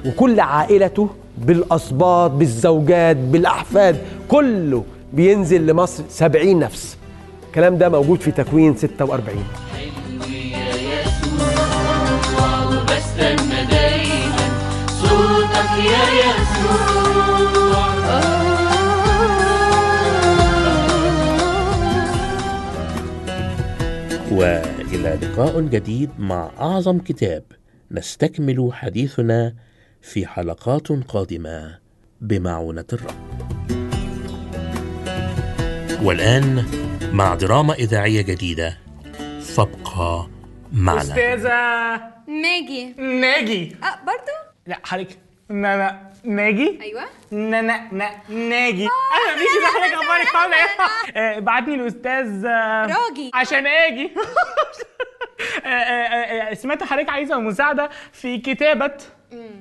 وكل 0.06 0.40
عائلته 0.40 1.08
بالأسباط 1.46 2.30
بالزوجات 2.30 3.16
بالأحفاد 3.16 3.96
كله 4.28 4.84
بينزل 5.12 5.66
لمصر 5.66 6.02
70 6.08 6.58
نفس. 6.58 6.96
الكلام 7.46 7.78
ده 7.78 7.88
موجود 7.88 8.20
في 8.20 8.30
تكوين 8.30 8.76
46 8.76 9.36
يا 10.28 10.74
يسوع 10.74 12.64
وبستنى 12.64 13.66
دايما 13.70 14.48
صوتك 14.88 15.84
يا 15.84 16.04
يسوع 16.20 17.78
وإلى 24.32 25.18
لقاء 25.22 25.60
جديد 25.60 26.10
مع 26.18 26.50
أعظم 26.60 26.98
كتاب 26.98 27.42
نستكمل 27.90 28.68
حديثنا 28.72 29.54
في 30.02 30.26
حلقات 30.26 30.88
قادمة 30.92 31.78
بمعونة 32.20 32.84
الرب. 32.92 33.28
والآن 36.02 36.64
مع 37.12 37.34
دراما 37.34 37.74
إذاعية 37.74 38.22
جديدة 38.22 38.78
فابقى 39.56 40.28
معنا. 40.72 41.00
أستاذة 41.00 41.50
ماجي. 42.28 42.92
ناجي 42.98 43.76
آه 43.82 44.04
برضو؟ 44.06 44.32
لا 44.66 44.78
حضرتك. 44.84 45.18
نانا 45.48 46.10
ناجي 46.24 46.78
أيوه. 46.82 47.02
نانا 47.30 47.88
نا 47.92 48.10
ناجي. 48.28 48.84
أهلا 48.86 49.34
بيكي 49.34 49.58
ازي 49.58 49.66
حضرتك 49.66 49.94
أخبارك 49.94 50.34
عامله 50.36 50.56
إيه؟ 50.56 51.36
آه، 51.36 51.38
بعتني 51.38 51.74
الأستاذ 51.74 52.44
آه، 52.46 52.82
راجي. 52.86 53.30
عشان 53.34 53.66
آجي. 53.66 54.10
آه، 55.64 55.68
آه، 55.68 56.50
آه، 56.50 56.54
سمعت 56.54 56.82
حضرتك 56.82 57.08
عايزة 57.10 57.38
مساعدة 57.40 57.90
في 58.12 58.38
كتابة 58.38 58.94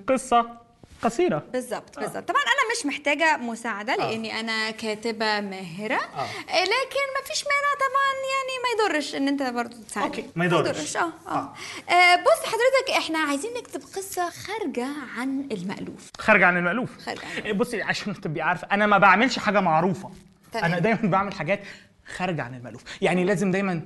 قصة 0.07 0.67
قصيرة. 1.01 1.43
بالظبط 1.53 1.99
بالظبط 1.99 2.27
طبعا 2.27 2.41
أنا 2.41 2.71
مش 2.79 2.85
محتاجة 2.85 3.37
مساعدة 3.37 3.95
لأني 3.95 4.39
أنا 4.39 4.71
كاتبة 4.71 5.39
ماهره 5.39 5.95
آه، 5.95 6.63
لكن 6.63 7.03
ما 7.15 7.21
فيش 7.27 7.43
مانع 7.43 7.73
طبعا 7.79 8.13
يعني 8.33 8.53
ما 8.63 8.83
يضرش 8.85 9.15
إن 9.15 9.27
أنت 9.27 9.43
برضو 9.43 9.75
تساعدني 9.87 10.17
okay، 10.17 10.29
ما 10.35 10.45
يضرش. 10.45 10.97
آه 10.97 10.99
آه, 11.27 11.53
آه. 11.89 12.15
بص 12.15 12.45
حضرتك 12.45 12.97
إحنا 12.97 13.19
عايزين 13.19 13.51
نكتب 13.57 13.81
قصة 13.95 14.29
خارجة 14.29 14.87
عن 15.17 15.47
المألوف. 15.51 16.09
خارج 16.19 16.43
عن 16.43 16.57
المألوف. 16.57 16.97
خارج 17.05 17.19
عن 17.25 17.47
آه، 17.47 17.51
بصي 17.51 17.81
عشان 17.81 18.21
تبقي 18.21 18.41
عارفة 18.41 18.67
أنا 18.71 18.85
ما 18.85 18.97
بعملش 18.97 19.39
حاجة 19.39 19.59
معروفة. 19.59 20.11
تمام. 20.51 20.65
أنا 20.65 20.79
دايما 20.79 20.99
بعمل 21.03 21.33
حاجات 21.33 21.59
خارجة 22.15 22.43
عن 22.43 22.53
المألوف. 22.53 22.83
يعني 23.01 23.23
لازم 23.23 23.51
دايما 23.51 23.81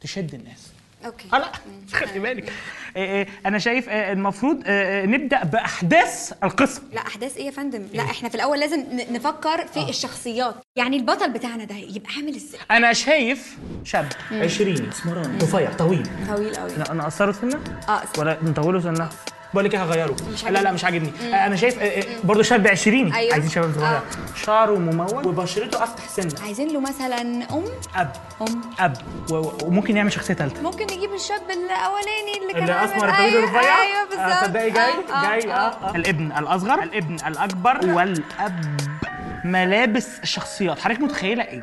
تشد 0.00 0.34
الناس. 0.34 0.72
okay. 1.06 1.28
آه 1.32 1.38
لا 1.38 1.52
خلي 1.92 2.18
بالك. 2.20 2.52
آه، 2.96 3.22
آه، 3.22 3.26
أنا 3.46 3.58
شايف 3.58 3.88
آه، 3.88 4.12
المفروض 4.12 4.62
آه، 4.66 5.02
آه، 5.02 5.06
نبدأ 5.06 5.44
بأحداث 5.44 6.32
القصة. 6.44 6.82
لا 6.92 7.00
أحداث 7.06 7.36
إيه 7.36 7.46
يا 7.46 7.50
فندم؟ 7.50 7.86
لا 7.94 8.02
إحنا 8.02 8.28
في 8.28 8.34
الأول 8.34 8.60
لازم 8.60 8.84
نفكر 9.10 9.66
في 9.66 9.88
الشخصيات. 9.88 10.54
يعني 10.76 10.96
البطل 10.96 11.30
بتاعنا 11.32 11.64
ده 11.64 11.74
يبقى 11.74 12.10
عامل 12.16 12.34
إزاي؟ 12.36 12.60
أنا 12.70 12.92
شايف 12.92 13.56
شاب. 13.84 14.08
عشريني 14.32 14.88
اسمراني. 14.88 15.38
رفيع 15.38 15.72
طويل. 15.72 16.08
طويل 16.28 16.54
قوي 16.56 16.70
لا 16.76 16.92
أنا 16.92 17.02
اقصره 17.02 17.32
سنة؟ 17.32 17.60
آه. 17.88 18.02
ولا 18.18 18.38
نطوله 18.42 18.80
سنه 18.80 19.08
بقول 19.56 19.64
لك 19.64 19.74
إيه 19.74 19.82
هغيره. 19.84 20.16
مش 20.32 20.44
لا 20.44 20.62
لا. 20.62 20.72
مش 20.72 20.84
عاجبني. 20.84 21.10
أنا 21.46 21.56
شايف 21.56 21.78
برضه 22.24 22.42
شاب 22.42 22.66
عشريني. 22.66 23.16
أيوة. 23.16 23.32
عايزين 23.32 23.50
شباب 23.50 23.72
صغير 23.74 23.96
آه. 23.96 24.02
شعره 24.44 24.78
ممول 24.78 25.26
وبشرته 25.26 25.84
أفتح 25.84 26.08
سنة. 26.08 26.34
عايزين 26.42 26.68
له 26.72 26.80
مثلا 26.80 27.20
أم؟ 27.20 27.64
أب. 27.96 28.10
أم. 28.40 28.60
أب. 28.80 28.96
وممكن 29.62 29.94
نعمل 29.94 30.12
شخصية 30.12 30.34
ثالثه 30.34 30.62
ممكن 30.62 30.84
نجيب 30.84 31.14
الشاب 31.14 31.42
الأولاني 31.50 32.42
اللي 32.42 32.52
كان 32.52 32.62
اللي 32.62 32.84
أسمر 32.84 33.08
الطويل 33.08 33.28
أيوة، 33.34 33.38
الرفيع 33.38 33.60
أيوه 33.82 34.02
آه، 34.02 34.04
بالظبط. 34.10 34.42
تصدقي 34.44 34.70
جاي 34.70 34.90
آه، 35.14 35.28
جاي 35.28 35.52
آه. 35.52 35.54
آه. 35.54 35.88
آه. 35.88 35.96
الابن 35.96 36.32
الأصغر 36.38 36.82
الابن 36.82 37.14
الأكبر 37.26 37.78
والأب. 37.94 38.76
ملابس 39.44 40.08
الشخصيات. 40.22 40.78
حضرتك 40.78 41.00
متخيلة 41.00 41.42
إيه؟ 41.42 41.62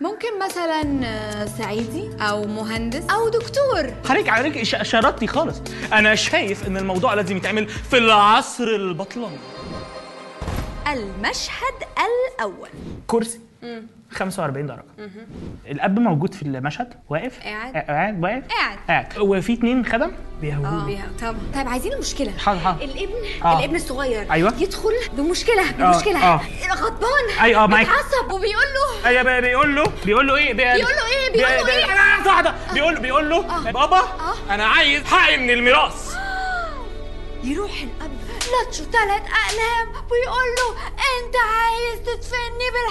ممكن 0.00 0.38
مثلا 0.44 1.00
آه، 1.04 1.46
صعيدي 1.46 2.10
أو 2.20 2.44
مهندس 2.44 3.10
أو 3.10 3.28
دكتور. 3.28 3.94
حضرتك 4.04 4.28
عليك 4.28 4.62
شردتي 4.62 5.26
خالص. 5.26 5.62
أنا 5.92 6.14
شايف 6.14 6.66
إن 6.66 6.76
الموضوع 6.76 7.14
لازم 7.14 7.36
يتعمل 7.36 7.68
في 7.68 7.98
العصر 7.98 8.64
البطلمي 8.64 9.38
المشهد 10.92 11.74
الأول. 12.38 12.68
كرسي. 13.06 13.40
45 14.10 14.66
درجة. 14.66 14.82
الأب 15.66 15.98
موجود 15.98 16.34
في 16.34 16.42
المشهد. 16.42 16.94
واقف؟ 17.10 17.40
قاعد. 17.40 17.76
آه، 17.76 17.80
قاعد. 17.92 18.22
واقف؟ 18.24 18.42
قاعد. 18.48 18.78
قاعد. 18.88 19.18
وفي 19.18 19.52
اتنين 19.52 19.86
خدم؟ 19.86 20.12
بيهووه 20.40 20.84
بيها 20.86 21.06
طب 21.22 21.36
طيب 21.54 21.68
عايزين 21.68 21.92
المشكلة 21.92 22.32
حاضر، 22.38 22.58
حاضر. 22.60 22.84
الابن 22.84 23.14
آه. 23.44 23.58
الابن 23.58 23.76
الصغير 23.76 24.32
أيوة. 24.32 24.54
يدخل 24.58 24.92
بمشكلة 25.12 25.72
بمشكلة. 25.72 26.24
آه. 26.34 26.40
غضبان. 26.74 27.40
أيوة، 27.40 27.62
آه، 27.64 27.66
معاك. 27.66 27.86
اتعصب 27.86 28.24
وبيقول 28.32 28.46
له. 28.74 29.08
أيوه 29.08 29.22
بي- 29.22 29.40
بيقول 29.40 29.76
له 29.76 29.84
بيقول 30.04 30.26
له 30.28 30.36
إيه؟ 30.36 30.52
بي- 30.52 30.56
بيقول 30.64 30.78
له 30.94 31.06
إيه؟ 31.06 31.32
بيقول 31.32 31.52
له 31.56 31.64
بي- 31.64 31.70
إيه؟ 31.72 31.86
لا، 31.86 31.94
لا، 31.94 31.94
لحظه 31.94 32.30
واحدة 32.30 32.54
بيقول 32.74 32.94
له 32.94 33.00
بيقول 33.00 33.30
له 33.30 33.40
بابا 33.70 34.02
أنا 34.50 34.64
عايز 34.66 35.04
حقي 35.04 35.36
من 35.36 35.50
الميراث. 35.50 36.14
يروح 37.44 37.70
الأب 37.82 38.10
لطشه 38.40 38.84
ثلاث 38.84 39.22
أقلام 39.22 39.88
ويقول 40.10 40.48
له 40.58 40.80
أنت 40.90 41.34
عايز 41.36 41.98
تدفني 42.00 42.66
لا 42.74 42.90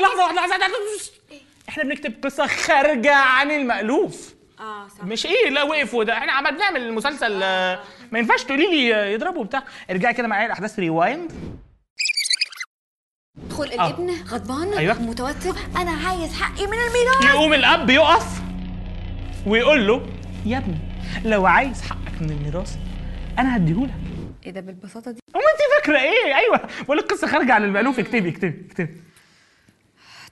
لحظة 0.00 0.22
واحدة 0.22 0.40
لحظة 0.40 0.50
واحدة. 0.58 0.74
إحنا 1.68 1.84
بنكتب 1.84 2.14
قصة 2.24 2.46
خارجة 2.46 3.14
عن 3.14 3.50
المألوف. 3.50 4.34
آه 4.60 4.88
صح. 4.88 5.04
مش 5.04 5.26
إيه 5.26 5.50
لا 5.50 5.62
وقف 5.62 5.94
وده 5.94 6.18
إحنا 6.18 6.32
عمال 6.32 6.58
نعمل 6.58 6.80
المسلسل 6.82 7.40
آه، 7.42 7.80
ما 8.12 8.18
ينفعش 8.18 8.42
تقولي 8.44 8.66
لي 8.70 8.94
آه، 8.94 9.04
يضربوا 9.04 9.44
بتاع 9.44 9.62
ارجعي 9.90 10.14
كده 10.14 10.28
معايا 10.28 10.46
الاحداث 10.46 10.78
ريوايند. 10.78 11.32
يدخل 13.44 13.72
آه. 13.72 13.86
الابن 13.88 14.10
غضبان 14.28 14.72
أيوة. 14.78 15.02
متوتر. 15.02 15.56
أنا 15.76 15.90
عايز 15.90 16.34
حقي 16.34 16.66
من 16.66 16.78
الميراث. 16.78 17.34
يقوم 17.34 17.54
الأب 17.54 17.90
يقف 17.90 18.26
ويقول 19.46 19.86
له 19.86 20.06
يا 20.46 20.58
ابني 20.58 20.78
لو 21.24 21.46
عايز 21.46 21.82
حقك 21.82 22.20
من 22.22 22.30
الميراث 22.30 22.76
أنا 23.38 23.56
هديهولك. 23.56 23.94
إيه 24.46 24.50
ده 24.50 24.60
بالبساطة 24.60 25.10
دي؟ 25.10 25.20
أمال 25.36 25.44
انت 25.46 25.80
فاكرة 25.80 25.98
إيه؟ 25.98 26.36
أيوه. 26.36 26.60
بقول 26.82 26.96
لك 26.98 27.04
القصة 27.12 27.26
خارجة 27.26 27.52
عن 27.54 27.64
المألوف. 27.64 27.98
اكتبي 27.98 28.28
اكتبي 28.28 28.66
اكتبي. 28.70 28.96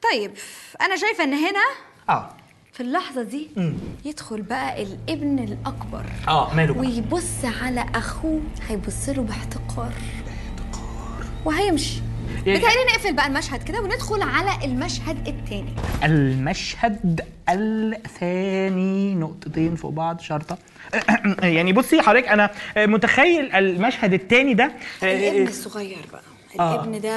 طيب 0.03 0.30
أنا 0.80 0.96
شايفة 0.96 1.24
إن 1.24 1.34
هنا 1.34 1.64
آه. 2.09 2.30
في 2.72 2.80
اللحظة 2.80 3.22
دي 3.22 3.49
يدخل 4.05 4.42
بقى 4.42 4.82
الابن 4.82 5.38
الأكبر. 5.38 6.05
آه 6.28 6.55
ماله 6.55 6.74
بقى؟ 6.74 6.80
ويبص 6.80 7.44
على 7.62 7.86
أخوه 7.94 8.40
هيبص 8.68 9.09
له 9.09 9.22
باحتقار. 9.22 9.92
وهيمشي. 11.44 12.01
إيه؟ 12.46 12.59
بتهيألي 12.59 12.84
نقفل 12.92 13.12
بقى 13.12 13.26
المشهد 13.26 13.62
كده 13.62 13.80
وندخل 13.80 14.22
على 14.22 14.64
المشهد 14.64 15.28
التاني. 15.28 15.74
المشهد 16.05 17.20
الثاني 17.49 19.14
نقطتين 19.14 19.76
فوق 19.76 19.90
بعض 19.90 20.20
شرطة. 20.20 20.59
يعني 21.42 21.72
بصي 21.72 22.03
حضرتك 22.03 22.28
أنا 22.28 22.51
متخيل 22.76 23.53
المشهد 23.53 24.12
الثاني 24.12 24.55
ده. 24.55 24.72
الابن 25.03 25.49
الصغير 25.49 25.99
بقى. 26.12 26.22
آه. 26.61 26.74
الابن 26.74 27.00
ده 27.00 27.11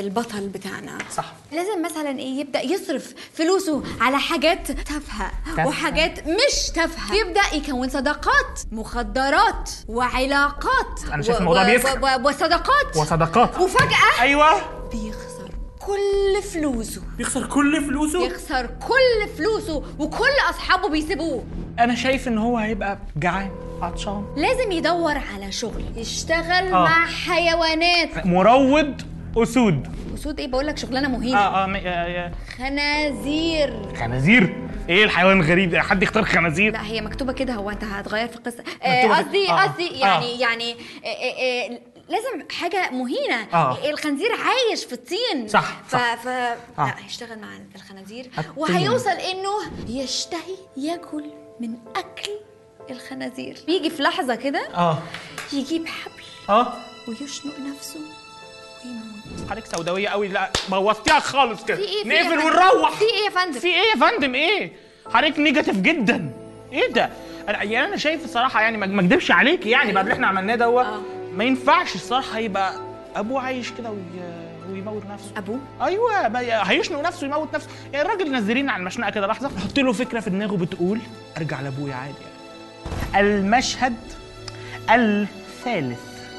البطل 0.00 0.48
بتاعنا. 0.48 0.98
صح. 1.16 1.32
لازم 1.52 1.82
مثلا 1.84 2.18
إيه 2.18 2.40
يبدأ 2.40 2.60
يصرف 2.60 3.14
فلوسه 3.34 3.82
على 4.00 4.18
حاجات 4.18 4.70
تافهة. 4.72 5.30
وحاجات 5.66 6.18
مش 6.28 6.70
تافهة. 6.74 7.14
يبدأ 7.14 7.40
يكون 7.52 7.88
صداقات 7.88 8.60
مخدرات 8.72 9.70
وعلاقات 9.88 11.00
أنا 11.12 11.22
شايف 11.22 11.38
الموضوع 11.38 11.62
و- 11.62 11.66
بيسخن. 11.66 12.02
و- 12.04 12.28
وصداقات. 12.28 12.96
وصداقات. 12.96 13.58
وفجأة 13.60 14.20
أيوه. 14.20 14.54
بيخسر. 14.92 15.39
كل 15.90 16.42
فلوسه. 16.42 17.02
بيخسر 17.18 17.46
كل 17.46 17.82
فلوسه؟ 17.84 18.26
يخسر 18.26 18.66
كل 18.66 19.28
فلوسه 19.38 19.82
وكل 19.98 20.30
أصحابه 20.50 20.88
بيسيبوه. 20.88 21.44
أنا 21.78 21.94
شايف 21.94 22.28
إن 22.28 22.38
هو 22.38 22.58
هيبقى 22.58 22.98
جعان 23.16 23.50
عطشان. 23.82 24.26
لازم 24.36 24.72
يدور 24.72 25.14
على 25.34 25.52
شغل 25.52 25.84
يشتغل 25.96 26.66
آه. 26.72 26.84
مع 26.84 27.06
حيوانات. 27.06 28.26
مروض 28.26 29.02
أسود. 29.36 29.86
أسود 30.14 30.40
إيه؟ 30.40 30.48
بقول 30.48 30.66
لك 30.66 30.78
شغلانة 30.78 31.08
مهينه 31.08 31.38
آه 31.38 31.62
آه 31.64 31.66
م- 31.66 31.74
آه، 31.76 31.80
آه، 31.80 32.32
خنازير. 32.58 33.94
خنازير؟ 34.00 34.54
إيه 34.88 35.04
الحيوان 35.04 35.40
الغريب 35.40 35.70
ده؟ 35.70 35.80
حد 35.80 36.02
يختار 36.02 36.24
خنازير؟ 36.24 36.72
لا 36.72 36.84
هي 36.86 37.00
مكتوبة 37.00 37.32
كده 37.32 37.52
هو 37.54 37.70
أنت 37.70 37.84
هتغير 37.84 38.28
في 38.28 38.36
القصة. 38.36 38.64
آه، 38.82 39.06
قصدي. 39.08 39.50
آه، 39.50 39.62
قصدي 39.62 39.88
آه. 39.88 40.06
يعني 40.06 40.40
يعني 40.40 40.72
آه، 40.72 41.06
آه، 41.06 41.72
آه، 41.74 41.80
لازم 42.10 42.48
حاجة 42.50 42.90
مهينة. 42.90 43.46
آه. 43.54 43.90
الخنزير 43.90 44.30
عايش 44.32 44.84
في 44.84 44.92
الطين. 44.92 45.48
صح، 45.48 45.82
ف 45.88 45.92
صح. 45.92 46.14
ف 46.14 46.28
آه. 46.28 46.56
لا 46.78 46.94
هيشتغل 47.04 47.38
مع 47.38 47.48
الخنازير. 47.74 48.30
وهيوصل 48.56 49.10
إنه 49.10 49.50
يشتهي 49.88 50.56
ياكل 50.76 51.24
من 51.60 51.74
أكل 51.96 52.30
الخنازير. 52.90 53.58
بيجي 53.66 53.90
في 53.90 54.02
لحظة 54.02 54.34
كده 54.34 54.68
آه. 54.74 54.98
يجيب 55.52 55.86
حبل 55.86 56.22
آه. 56.48 56.72
ويشنق 57.08 57.54
نفسه 57.58 58.00
ويموت. 58.84 59.50
حضرتك 59.50 59.76
سوداوية 59.76 60.08
قوي. 60.08 60.28
لا 60.28 60.50
بوظتيها 60.68 61.20
خالص 61.20 61.64
كده. 61.64 61.78
إيه؟ 61.78 62.06
يا 62.06 62.22
نقفل؟ 62.22 62.38
ونروح. 62.38 62.90
في 62.90 63.04
إيه 63.04 63.24
يا 63.24 63.30
فندم؟ 63.30 63.60
في 63.60 63.68
إيه 63.68 63.90
يا 63.94 63.96
فندم؟ 63.96 64.34
إيه؟ 64.34 64.72
حضرتك 65.14 65.38
نيجاتيف 65.38 65.76
جدا. 65.76 66.32
إيه 66.72 66.92
ده؟ 66.92 67.10
أنا 67.48 67.62
يعني 67.62 67.86
أنا 67.86 67.96
شايف 67.96 68.24
الصراحة 68.24 68.60
يعني 68.62 68.76
ما 68.76 68.86
ما 68.86 69.00
أكدبش 69.00 69.30
عليك 69.30 69.66
يعني 69.66 69.92
بعد 69.92 70.04
اللي 70.04 70.14
إحنا 70.14 70.26
عملناه 70.26 70.54
دوت 70.54 70.86
آه. 70.86 71.00
ما 71.32 71.44
ينفعش 71.44 71.94
الصراحة 71.94 72.38
يبقى 72.38 72.74
أبوه 73.16 73.40
عايش 73.42 73.72
كده 73.78 73.90
وي- 73.90 74.70
ويموت 74.72 75.02
نفسه. 75.06 75.32
أبوه؟ 75.36 75.58
أيوه 75.82 76.28
ما- 76.28 76.70
هيشنق 76.70 77.00
نفسه 77.06 77.26
يموت 77.26 77.54
نفسه. 77.54 77.68
يعني 77.92 78.06
الراجل 78.08 78.32
نزلين 78.32 78.68
على 78.70 78.80
المشنقة 78.80 79.10
كده 79.10 79.26
لحظة. 79.26 79.48
حط 79.58 79.78
له 79.78 79.92
فكرة 79.92 80.20
في 80.20 80.30
دماغه 80.30 80.56
بتقول 80.56 80.98
أرجع 81.36 81.60
لأبويا 81.60 81.94
عادي 81.94 82.14
يعني. 83.14 83.28
المشهد 83.38 83.96
الثالث. 84.90 85.98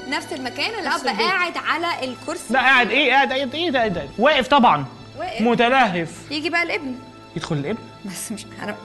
نفس 0.10 0.34
المكان 0.34 0.80
الاب. 0.80 1.08
قاعد 1.20 1.58
على 1.58 1.88
الكرسي. 2.04 2.54
لا 2.54 2.60
قاعد 2.60 2.90
إيه؟ 2.92 3.12
قاعد 3.12 3.32
إيه 3.32 3.54
إيه؟ 3.54 3.70
ده 3.70 3.88
ده 3.88 4.04
واقف 4.18 4.48
طبعا. 4.48 4.86
واقف. 5.20 5.42
متلهف. 5.42 6.32
يجي 6.32 6.50
بقى 6.50 6.64
الابن. 6.64 6.96
يدخل 7.36 7.56
الابن؟ 7.56 7.78
بس 8.06 8.32
مش 8.32 8.46
أنا 8.64 8.76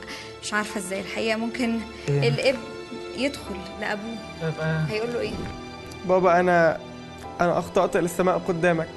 مش 0.42 0.54
عارفة 0.54 0.78
إزاي. 0.78 1.00
الحقيقة 1.00 1.36
ممكن 1.38 1.80
إيه؟ 2.08 2.28
الابن 2.28 2.58
يدخل 3.16 3.56
لأبوه. 3.80 4.16
هيقول 4.90 5.12
له 5.12 5.20
إيه؟ 5.20 5.32
بابا 6.08 6.40
أنا 6.40 6.78
أنا 7.40 7.58
أخطأت 7.58 7.96
للسماء 7.96 8.38
قدامك. 8.38 8.88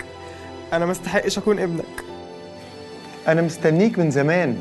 أنا 0.74 0.86
ما 0.86 0.92
استحقش 0.92 1.38
أكون 1.38 1.60
ابنك. 1.60 2.04
أنا 3.28 3.42
مستنيك 3.42 4.00
من 4.00 4.12
زمان. 4.12 4.58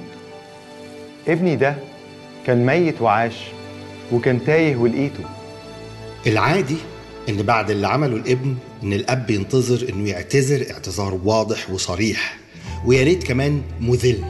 ابني 1.28 1.56
ده 1.56 1.76
كان 2.46 2.66
ميت 2.66 3.02
وعاش 3.02 3.34
وكان 4.12 4.44
تايه 4.44 4.76
ولقيته. 4.76 5.24
العادي 6.26 6.76
إن 7.28 7.42
بعد 7.42 7.70
اللي 7.70 7.88
عمله 7.88 8.16
الابن 8.16 8.56
إن 8.82 8.92
الأب 8.92 9.30
ينتظر 9.30 9.88
إنه 9.88 10.08
يعتذر 10.08 10.66
اعتذار 10.70 11.20
واضح 11.24 11.70
وصريح. 11.70 12.36
ويا 12.84 13.04
ريت 13.04 13.24
كمان 13.24 13.62
مذل 13.80 14.24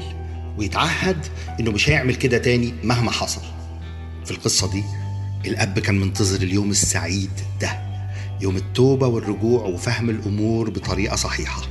ويتعهد 0.58 1.26
إنه 1.60 1.70
مش 1.70 1.90
هيعمل 1.90 2.14
كده 2.14 2.38
تاني 2.38 2.74
مهما 2.82 3.10
حصل. 3.10 3.42
في 4.24 4.30
القصة 4.30 4.70
دي 4.70 4.84
الأب 5.46 5.78
كان 5.78 6.00
منتظر 6.00 6.42
اليوم 6.42 6.70
السعيد 6.70 7.30
ده. 7.60 7.87
يوم 8.40 8.56
التوبة 8.56 9.06
والرجوع 9.06 9.64
وفهم 9.64 10.10
الأمور 10.10 10.70
بطريقة 10.70 11.16
صحيحة. 11.16 11.62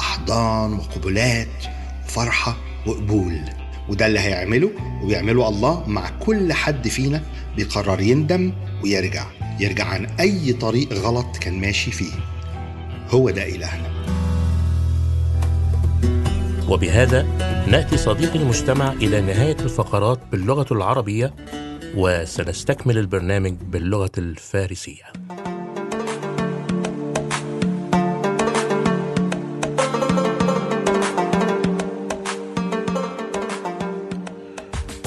أحضان 0.00 0.72
وقبلات 0.72 1.64
وفرحة 2.06 2.56
وقبول. 2.86 3.40
وده 3.88 4.06
اللي 4.06 4.20
هيعمله 4.20 4.70
وبيعمله 5.02 5.48
الله 5.48 5.88
مع 5.88 6.10
كل 6.10 6.52
حد 6.52 6.88
فينا 6.88 7.22
بيقرر 7.56 8.00
يندم 8.00 8.52
ويرجع 8.84 9.26
يرجع 9.60 9.84
عن 9.84 10.06
أي 10.06 10.52
طريق 10.52 10.92
غلط 10.92 11.36
كان 11.36 11.60
ماشي 11.60 11.90
فيه. 11.90 12.12
هو 13.10 13.30
ده 13.30 13.48
إلهنا. 13.48 13.98
وبهذا 16.68 17.22
نأتي 17.66 17.96
صديقي 17.96 18.38
المجتمع 18.38 18.92
إلى 18.92 19.20
نهاية 19.20 19.56
الفقرات 19.60 20.20
باللغة 20.32 20.66
العربية 20.72 21.34
وسنستكمل 21.96 22.98
البرنامج 22.98 23.52
باللغة 23.52 24.10
الفارسية. 24.18 25.17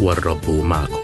والرب 0.00 0.50
معكم. 0.50 1.03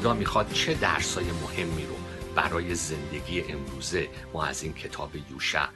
خدا 0.00 0.14
می‌خواد 0.14 0.52
چه 0.52 0.74
درسای 0.74 1.24
مهمی 1.24 1.86
رو 1.86 1.96
برای 2.34 2.74
زندگی 2.74 3.40
امروزه 3.40 4.10
ما 4.32 4.44
از 4.44 4.62
این 4.62 4.72
کتاب 4.74 5.16
یوشع 5.30 5.66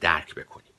درک 0.00 0.34
بکنیم. 0.34 0.72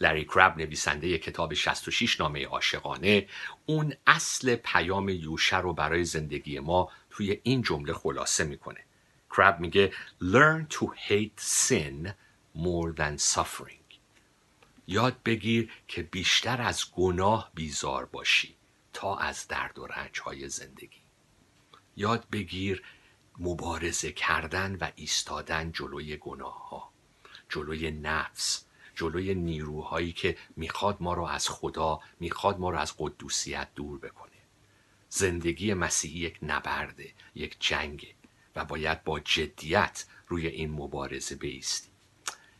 لری 0.00 0.24
کرب 0.24 0.58
نویسنده 0.58 1.18
کتاب 1.18 1.54
66 1.54 2.20
نامه 2.20 2.46
عاشقانه 2.46 3.28
اون 3.66 3.94
اصل 4.06 4.54
پیام 4.54 5.08
یوشع 5.08 5.60
رو 5.60 5.72
برای 5.72 6.04
زندگی 6.04 6.58
ما 6.58 6.90
توی 7.10 7.40
این 7.42 7.62
جمله 7.62 7.92
خلاصه 7.92 8.44
می‌کنه. 8.44 8.80
کرب 9.36 9.60
میگه 9.60 9.92
learn 10.22 10.74
to 10.74 10.86
hate 11.08 11.40
sin 11.40 12.08
more 12.56 12.96
than 12.96 13.34
suffering. 13.34 13.98
یاد 14.86 15.16
بگیر 15.24 15.72
که 15.88 16.02
بیشتر 16.02 16.62
از 16.62 16.84
گناه 16.92 17.50
بیزار 17.54 18.04
باشی 18.06 18.54
تا 18.92 19.16
از 19.16 19.48
درد 19.48 19.78
و 19.78 19.86
رنج 19.86 20.20
های 20.20 20.48
زندگی. 20.48 21.03
یاد 21.96 22.26
بگیر 22.32 22.82
مبارزه 23.38 24.12
کردن 24.12 24.76
و 24.80 24.90
ایستادن 24.96 25.72
جلوی 25.72 26.16
گناه 26.16 26.68
ها 26.68 26.90
جلوی 27.48 27.90
نفس 27.90 28.64
جلوی 28.94 29.34
نیروهایی 29.34 30.12
که 30.12 30.36
می‌خواد 30.56 30.96
ما 31.00 31.14
رو 31.14 31.22
از 31.22 31.48
خدا 31.48 32.00
می‌خواد 32.20 32.58
ما 32.58 32.70
رو 32.70 32.78
از 32.78 32.94
قدوسیت 32.98 33.68
دور 33.74 33.98
بکنه. 33.98 34.30
زندگی 35.08 35.74
مسیحی 35.74 36.18
یک 36.18 36.38
نبرده 36.42 37.12
یک 37.34 37.56
جنگه 37.60 38.14
و 38.56 38.64
باید 38.64 39.04
با 39.04 39.20
جدیت 39.20 40.04
روی 40.28 40.46
این 40.46 40.70
مبارزه 40.70 41.34
بیستیم 41.34 41.92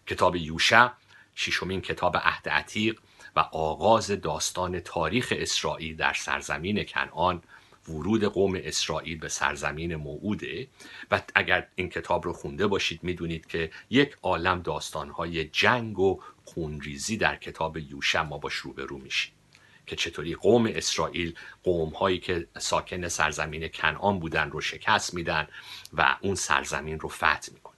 کتاب 0.06 0.36
یوشع 0.36 0.88
ششمین 1.36 1.80
کتاب 1.80 2.16
عهد 2.16 2.48
عتیق 2.48 3.00
و 3.36 3.40
آغاز 3.40 4.10
داستان 4.10 4.80
تاریخ 4.80 5.32
اسرائیل 5.36 5.96
در 5.96 6.12
سرزمین 6.12 6.84
کنعان 6.84 7.42
ورود 7.88 8.24
قوم 8.24 8.60
اسرائیل 8.64 9.18
به 9.18 9.28
سرزمین 9.28 9.96
موعوده. 9.96 10.68
و 11.10 11.22
اگر 11.34 11.68
این 11.74 11.88
کتاب 11.88 12.24
رو 12.24 12.32
خونده 12.32 12.66
باشید 12.66 13.04
می‌دونید 13.04 13.46
که 13.46 13.70
یک 13.90 14.16
عالم 14.22 14.62
داستانهای 14.62 15.44
جنگ 15.44 15.98
و 15.98 16.20
خونریزی 16.44 17.16
در 17.16 17.36
کتاب 17.36 17.76
یوشع 17.76 18.22
ما 18.22 18.38
باش 18.38 18.54
روبرو 18.54 18.98
میشیم. 18.98 19.32
که 19.86 19.96
چطوری 19.96 20.34
قوم 20.34 20.66
اسرائیل 20.66 21.34
قوم 21.62 21.88
هایی 21.88 22.18
که 22.18 22.46
ساکن 22.58 23.08
سرزمین 23.08 23.68
کنعان 23.68 24.18
بودن 24.18 24.50
رو 24.50 24.60
شکست 24.60 25.14
میدن 25.14 25.48
و 25.92 26.16
اون 26.20 26.34
سرزمین 26.34 27.00
رو 27.00 27.08
فتح 27.08 27.52
می‌کنن. 27.52 27.73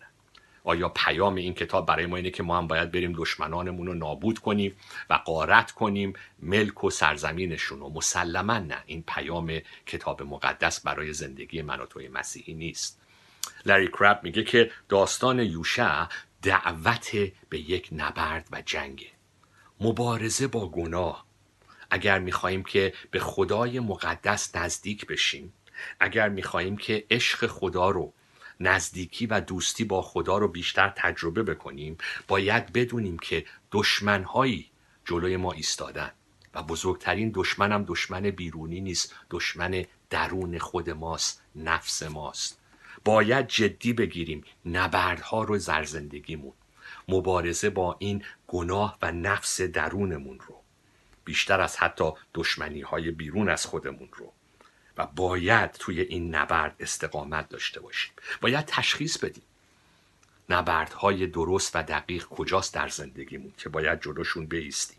آیا 0.67 0.89
پیام 0.89 1.35
این 1.35 1.55
کتاب 1.55 1.87
برای 1.87 2.07
ما 2.07 2.17
اینه 2.17 2.31
که 2.31 2.43
ما 2.43 2.59
هم 2.59 2.67
باید 2.67 2.93
بریم 2.93 3.13
دشمنانمون 3.17 3.87
رو 3.87 3.95
نابود 3.95 4.39
کنیم 4.39 4.77
و 5.11 5.15
غارت 5.15 5.71
کنیم؟ 5.71 6.13
ملک 6.39 6.85
و 6.85 6.91
سرزمینشون 6.91 7.81
رو. 7.81 7.89
مسلما 7.89 8.59
نه. 8.59 8.83
این 8.87 9.05
پیام 9.09 9.59
کتاب 9.87 10.23
مقدس 10.23 10.81
برای 10.81 11.13
زندگی 11.13 11.63
من 11.63 11.81
و 11.81 11.87
توی 11.87 12.09
مسیحی 12.09 12.55
نیست. 12.55 13.01
لری 13.67 13.89
کرب 13.89 14.21
میگه 14.23 14.45
که 14.45 14.71
داستان 14.89 15.39
یوشع 15.39 16.07
دعوت 16.43 17.11
به 17.49 17.59
یک 17.59 17.89
نبرد 17.93 18.49
و 18.53 18.63
جنگه 18.67 19.11
مبارزه 19.81 20.47
با 20.47 20.69
گناه. 20.69 21.27
اگر 21.91 22.19
می‌خواهیم 22.19 22.65
که 22.65 22.93
به 23.11 23.19
خدای 23.19 23.81
مقدس 23.81 24.57
نزدیک 24.57 25.07
بشیم 25.07 25.53
اگر 26.01 26.29
می‌خواهیم 26.29 26.77
که 26.77 27.07
عشق 27.11 27.47
خدا 27.47 27.91
رو 27.91 28.13
نزدیکی 28.61 29.27
و 29.27 29.41
دوستی 29.41 29.85
با 29.85 30.03
خدا 30.03 30.39
رو 30.39 30.49
بیشتر 30.49 30.93
تجربه 30.97 31.43
بکنیم 31.43 31.99
باید 32.29 32.73
بدونیم 32.73 33.19
که 33.19 33.45
دشمنهایی 33.73 34.71
جلوی 35.05 35.37
ما 35.37 35.53
ایستادن 35.53 36.11
و 36.55 36.63
بزرگترین 36.63 37.33
دشمنم 37.35 37.85
دشمن 37.89 38.23
بیرونی 38.23 38.81
نیست 38.81 39.15
دشمن 39.31 39.85
درون 40.11 40.59
خود 40.59 40.91
ماست 40.91 41.43
نفس 41.57 42.03
ماست. 42.03 42.61
باید 43.05 43.49
جدی 43.49 43.93
بگیریم 43.93 44.45
نبردها 44.65 45.45
رو 45.45 45.59
در 45.59 45.85
زندگیمون 45.85 46.53
مبارزه 47.09 47.71
با 47.71 47.97
این 47.99 48.25
گناه 48.49 48.99
و 49.03 49.13
نفس 49.13 49.61
درونمون 49.61 50.39
رو 50.41 50.63
بیشتر 51.25 51.61
از 51.61 51.77
حتی 51.77 52.11
دشمنی 52.35 52.81
های 52.81 53.11
بیرون 53.11 53.49
از 53.49 53.67
خودمون 53.67 54.09
رو. 54.13 54.33
و 54.97 55.07
باید 55.07 55.73
توی 55.73 56.01
این 56.01 56.35
نبرد 56.35 56.77
استقامت 56.81 57.49
داشته 57.49 57.81
باشیم. 57.81 58.13
باید 58.41 58.65
تشخیص 58.67 59.19
بدیم. 59.19 59.43
نبردهای 60.49 61.27
درست 61.27 61.77
و 61.77 61.83
دقیق 61.83 62.25
کجاست 62.25 62.75
در 62.75 62.89
زندگیمون 62.89 63.53
که 63.59 63.69
باید 63.69 64.01
جلوشون 64.01 64.47
بیستیم؟ 64.47 64.99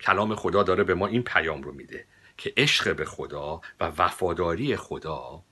کلام 0.00 0.34
خدا 0.34 0.62
داره 0.62 0.84
به 0.84 0.94
ما 0.94 1.06
این 1.06 1.22
پیام 1.22 1.62
رو 1.62 1.72
میده 1.72 2.04
که 2.36 2.52
عشق 2.56 2.96
به 2.96 3.04
خدا 3.04 3.60
و 3.80 3.84
وفاداری 3.84 4.76
خدا 4.76 5.42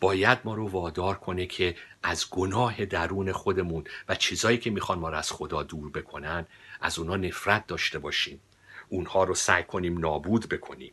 باید 0.00 0.38
ما 0.44 0.54
رو 0.54 0.68
وادار 0.68 1.18
کنه 1.18 1.46
که 1.46 1.76
از 2.02 2.30
گناه 2.30 2.84
درون 2.84 3.32
خودمون 3.32 3.84
و 4.08 4.14
چیزایی 4.14 4.58
که 4.58 4.70
می‌خوان 4.70 4.98
ما 4.98 5.08
رو 5.08 5.16
از 5.16 5.32
خدا 5.32 5.62
دور 5.62 5.90
بکنن 5.90 6.46
از 6.80 6.98
اونا 6.98 7.16
نفرت 7.16 7.66
داشته 7.66 7.98
باشیم. 7.98 8.40
اونها 8.88 9.24
رو 9.24 9.34
سعی 9.34 9.62
کنیم 9.62 9.98
نابود 9.98 10.48
بکنیم. 10.48 10.92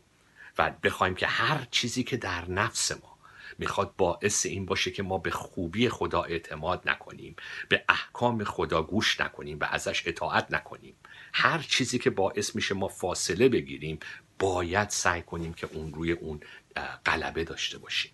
و 0.57 0.71
بخوایم 0.83 1.15
که 1.15 1.27
هر 1.27 1.67
چیزی 1.71 2.03
که 2.03 2.17
در 2.17 2.51
نفس 2.51 2.91
ما 2.91 3.17
می‌خواد 3.57 3.95
باعث 3.97 4.45
این 4.45 4.65
باشه 4.65 4.91
که 4.91 5.03
ما 5.03 5.17
به 5.17 5.31
خوبی 5.31 5.89
خدا 5.89 6.23
اعتماد 6.23 6.89
نکنیم 6.89 7.35
به 7.69 7.83
احکام 7.89 8.43
خدا 8.43 8.83
گوش 8.83 9.21
نکنیم 9.21 9.59
و 9.59 9.67
ازش 9.69 10.03
اطاعت 10.07 10.51
نکنیم 10.51 10.95
هر 11.33 11.59
چیزی 11.59 11.99
که 11.99 12.09
باعث 12.09 12.55
میشه 12.55 12.75
ما 12.75 12.87
فاصله 12.87 13.49
بگیریم 13.49 13.99
باید 14.39 14.89
سعی 14.89 15.21
کنیم 15.21 15.53
که 15.53 15.69
اون 15.73 15.93
روی 15.93 16.11
اون 16.11 16.39
غلبه 17.05 17.43
داشته 17.43 17.77
باشیم 17.77 18.11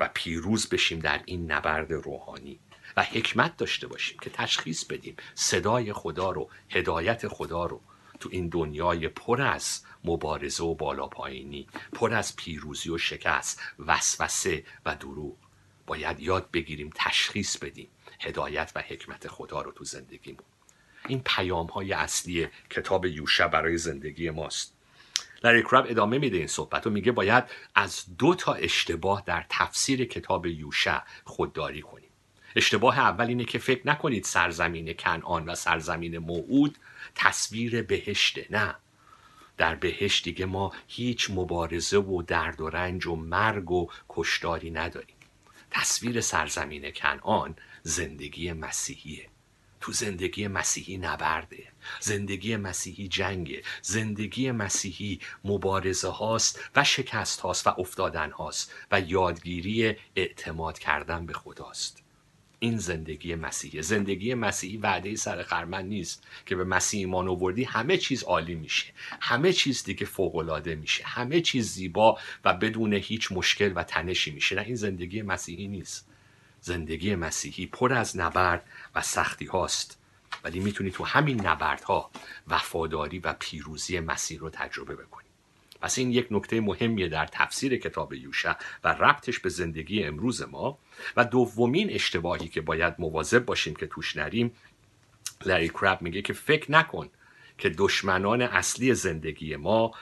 و 0.00 0.10
پیروز 0.14 0.68
بشیم 0.68 0.98
در 0.98 1.20
این 1.26 1.52
نبرد 1.52 1.92
روحانی 1.92 2.58
و 2.96 3.02
حکمت 3.02 3.56
داشته 3.56 3.86
باشیم 3.86 4.18
که 4.18 4.30
تشخیص 4.30 4.84
بدیم 4.84 5.16
صدای 5.34 5.92
خدا 5.92 6.30
رو 6.30 6.50
هدایت 6.70 7.28
خدا 7.28 7.66
رو 7.66 7.80
تو 8.22 8.28
این 8.32 8.48
دنیای 8.48 9.08
پر 9.08 9.42
از 9.42 9.82
مبارزه 10.04 10.64
و 10.64 10.74
بالا 10.74 11.06
پایینی 11.06 11.66
پر 11.92 12.14
از 12.14 12.36
پیروزی 12.36 12.90
و 12.90 12.98
شکست 12.98 13.60
وسوسه 13.78 14.64
و 14.86 14.94
دروغ. 14.94 15.36
باید 15.86 16.20
یاد 16.20 16.50
بگیریم 16.50 16.90
تشخیص 16.94 17.56
بدیم 17.56 17.88
هدایت 18.20 18.72
و 18.76 18.80
حکمت 18.80 19.28
خدا 19.28 19.62
رو 19.62 19.72
تو 19.72 19.84
زندگیمون. 19.84 20.44
این 21.08 21.22
پیام 21.24 21.66
های 21.66 21.92
اصلی 21.92 22.48
کتاب 22.70 23.06
یوشع 23.06 23.46
برای 23.46 23.78
زندگی 23.78 24.30
ماست. 24.30 24.74
لری 25.44 25.62
کراب 25.62 25.86
ادامه 25.88 26.18
میده 26.18 26.36
این 26.36 26.46
صحبت 26.46 26.86
و 26.86 26.90
میگه 26.90 27.12
باید 27.12 27.44
از 27.74 28.04
دو 28.18 28.34
تا 28.34 28.54
اشتباه 28.54 29.22
در 29.26 29.46
تفسیر 29.48 30.04
کتاب 30.04 30.46
یوشع 30.46 30.98
خودداری 31.24 31.82
کنیم. 31.82 32.10
اشتباه 32.56 32.98
اول 32.98 33.26
اینه 33.26 33.44
که 33.44 33.58
فکر 33.58 33.88
نکنید 33.88 34.24
سرزمین 34.24 34.92
کنعان 34.92 35.48
و 35.48 35.54
سرزمین 35.54 36.18
موعود 36.18 36.78
تصویر 37.14 37.82
بهشته 37.82 38.46
نه. 38.50 38.74
در 39.56 39.74
بهشت 39.74 40.24
دیگه 40.24 40.46
ما 40.46 40.72
هیچ 40.88 41.30
مبارزه 41.30 41.98
و 41.98 42.22
درد 42.22 42.60
و 42.60 42.68
رنج 42.68 43.06
و 43.06 43.16
مرگ 43.16 43.70
و 43.70 43.90
کشتاری 44.08 44.70
نداریم. 44.70 45.16
تصویر 45.70 46.20
سرزمین 46.20 46.90
کنعان 46.90 47.56
زندگی 47.82 48.52
مسیحیه. 48.52 49.28
تو 49.82 49.92
زندگی 49.92 50.48
مسیحی 50.48 50.96
نبرده 50.96 51.68
زندگی 52.00 52.56
مسیحی 52.56 53.08
جنگه 53.08 53.62
زندگی 53.82 54.50
مسیحی 54.50 55.20
مبارزه 55.44 56.08
هاست 56.08 56.60
و 56.76 56.84
شکست 56.84 57.40
هاست 57.40 57.66
و 57.66 57.74
افتادن 57.78 58.30
هاست 58.30 58.72
و 58.90 59.00
یادگیری 59.00 59.96
اعتماد 60.16 60.78
کردن 60.78 61.26
به 61.26 61.32
خداست. 61.32 62.01
این 62.62 62.78
زندگی 62.78 63.34
مسیحی. 63.34 63.82
زندگی 63.82 64.34
مسیحی 64.34 64.76
وعده 64.76 65.16
سر 65.16 65.42
خرمن 65.42 65.86
نیست 65.86 66.26
که 66.46 66.56
به 66.56 66.64
مسیح 66.64 67.00
ایمان 67.00 67.28
آوردی 67.28 67.64
همه 67.64 67.96
چیز 67.96 68.22
عالی 68.22 68.54
میشه. 68.54 68.92
همه 69.20 69.52
چیز 69.52 69.84
دیگه 69.84 70.06
فوق 70.06 70.36
العاده 70.36 70.74
میشه. 70.74 71.04
همه 71.06 71.40
چیز 71.40 71.72
زیبا 71.72 72.18
و 72.44 72.54
بدون 72.54 72.92
هیچ 72.92 73.32
مشکل 73.32 73.72
و 73.74 73.82
تنشی 73.82 74.30
میشه. 74.30 74.56
نه 74.56 74.62
این 74.62 74.74
زندگی 74.74 75.22
مسیحی 75.22 75.68
نیست. 75.68 76.08
زندگی 76.60 77.14
مسیحی 77.14 77.66
پر 77.66 77.92
از 77.92 78.16
نبرد 78.16 78.64
و 78.94 79.02
سختی 79.02 79.46
هاست. 79.46 79.98
ولی 80.44 80.60
می‌تونی 80.60 80.90
تو 80.90 81.04
همین 81.04 81.46
نبردها 81.46 82.10
وفاداری 82.48 83.18
و 83.18 83.34
پیروزی 83.38 84.00
مسیح 84.00 84.38
رو 84.38 84.50
تجربه 84.50 84.96
بکنی. 84.96 85.21
پس 85.82 85.98
این 85.98 86.10
یک 86.10 86.26
نکته 86.30 86.60
مهمیه 86.60 87.08
در 87.08 87.26
تفسیر 87.26 87.76
کتاب 87.76 88.12
یوشع 88.12 88.52
و 88.84 88.88
ربطش 88.88 89.38
به 89.38 89.48
زندگی 89.48 90.04
امروز 90.04 90.42
ما 90.42 90.78
و 91.16 91.24
دومین 91.24 91.90
اشتباهی 91.90 92.48
که 92.48 92.60
باید 92.60 92.94
مواظب 92.98 93.44
باشیم 93.44 93.74
که 93.74 93.86
توش 93.86 94.16
نریم 94.16 94.52
لری 95.46 95.68
کراب 95.68 96.02
میگه 96.02 96.22
که 96.22 96.32
فکر 96.32 96.72
نکن 96.72 97.08
که 97.58 97.68
دشمنان 97.68 98.42
اصلی 98.42 98.94
زندگی 98.94 99.56
ما 99.56 99.92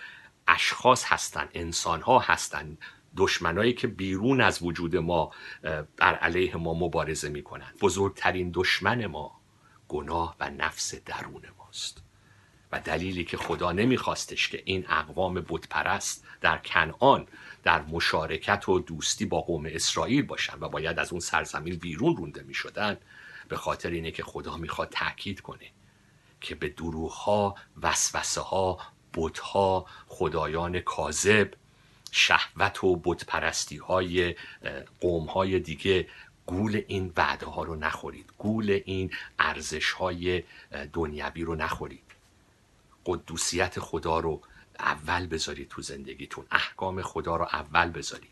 اشخاص 0.48 1.04
هستن 1.06 1.48
انسان 1.54 2.00
ها 2.00 2.18
هستن 2.18 2.78
دشمنایی 3.16 3.72
که 3.72 3.86
بیرون 3.86 4.40
از 4.40 4.62
وجود 4.62 4.96
ما 4.96 5.30
بر 5.96 6.14
علیه 6.14 6.56
ما 6.56 6.74
مبارزه 6.74 7.28
می‌کنن. 7.28 7.74
بزرگترین 7.80 8.50
دشمن 8.54 9.06
ما 9.06 9.40
گناه 9.88 10.36
و 10.40 10.50
نفس 10.50 10.94
درون 10.94 11.42
ماست. 11.58 12.09
و 12.72 12.80
دلیلی 12.80 13.24
که 13.24 13.36
خدا 13.36 13.72
نمیخواستش 13.72 14.48
که 14.48 14.62
این 14.64 14.84
اقوام 14.88 15.34
بت‌پرست 15.48 16.24
در 16.40 16.58
کنعان 16.58 17.26
در 17.62 17.82
مشارکت 17.82 18.68
و 18.68 18.78
دوستی 18.78 19.26
با 19.26 19.40
قوم 19.40 19.66
اسرائیل 19.66 20.22
باشن 20.22 20.58
و 20.60 20.68
باید 20.68 20.98
از 20.98 21.12
اون 21.12 21.20
سرزمین 21.20 21.76
بیرون 21.76 22.16
رونده 22.16 22.42
می‌شدن 22.42 22.96
به 23.48 23.56
خاطر 23.56 23.90
اینه 23.90 24.10
که 24.10 24.22
خدا 24.22 24.56
می‌خواد 24.56 24.88
تاکید 24.88 25.40
کنه 25.40 25.66
که 26.40 26.54
به 26.54 26.68
دروغها 26.68 27.54
وسوسه 27.82 28.40
ها 28.40 28.78
بتها 29.14 29.86
خدایان 30.06 30.80
کاذب 30.80 31.54
شهوت 32.10 32.84
و 32.84 32.96
بتپرستی 32.96 33.76
های 33.76 34.34
قوم 35.00 35.26
های 35.26 35.60
دیگه 35.60 36.08
گول 36.46 36.82
این 36.88 37.12
وعده 37.16 37.46
ها 37.46 37.62
رو 37.62 37.76
نخورید 37.76 38.32
گول 38.38 38.80
این 38.84 39.10
ارزش 39.38 39.92
های 39.92 40.42
دنیوی 40.92 41.42
رو 41.42 41.54
نخورید. 41.54 42.09
قدوسیت 43.10 43.80
خدا 43.80 44.20
رو 44.20 44.40
اول 44.78 45.26
بذارید 45.26 45.68
تو 45.68 45.82
زندگیتون 45.82 46.44
احکام 46.50 47.02
خدا 47.02 47.36
رو 47.36 47.44
اول 47.44 47.90
بذارید. 47.90 48.30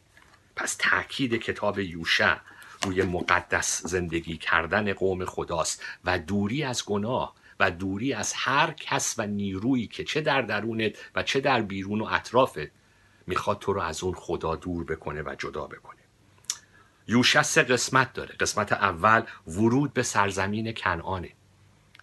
پس 0.57 0.76
تاکید 0.79 1.35
کتاب 1.35 1.79
یوشع 1.79 2.37
روی 2.83 3.03
مقدس 3.03 3.87
زندگی 3.87 4.37
کردن 4.37 4.93
قوم 4.93 5.24
خداست 5.24 5.83
و 6.05 6.18
دوری 6.18 6.62
از 6.62 6.85
گناه 6.85 7.35
و 7.61 7.70
دوری 7.70 8.12
از 8.12 8.33
هر 8.37 8.70
کس 8.70 9.14
و 9.18 9.26
نیرویی 9.26 9.87
که 9.87 10.05
چه 10.05 10.20
در 10.20 10.43
درونت 10.43 10.93
و 11.14 11.22
چه 11.22 11.41
در 11.41 11.62
بیرون 11.62 12.01
و 12.01 12.05
اطرافت 12.11 12.70
می‌خواد 13.26 13.59
تو 13.59 13.72
رو 13.72 13.81
از 13.81 14.03
اون 14.03 14.14
خدا 14.14 14.57
دور 14.57 14.85
بکنه 14.85 15.22
و 15.22 15.35
جدا 15.39 15.66
بکنه. 15.66 15.99
یوشع 17.09 17.43
سه 17.43 17.62
قسمت 17.62 18.12
داره. 18.12 18.35
قسمت 18.35 18.72
اول 18.72 19.22
ورود 19.47 19.93
به 19.93 20.03
سرزمین 20.03 20.72
کنعانه. 20.72 21.33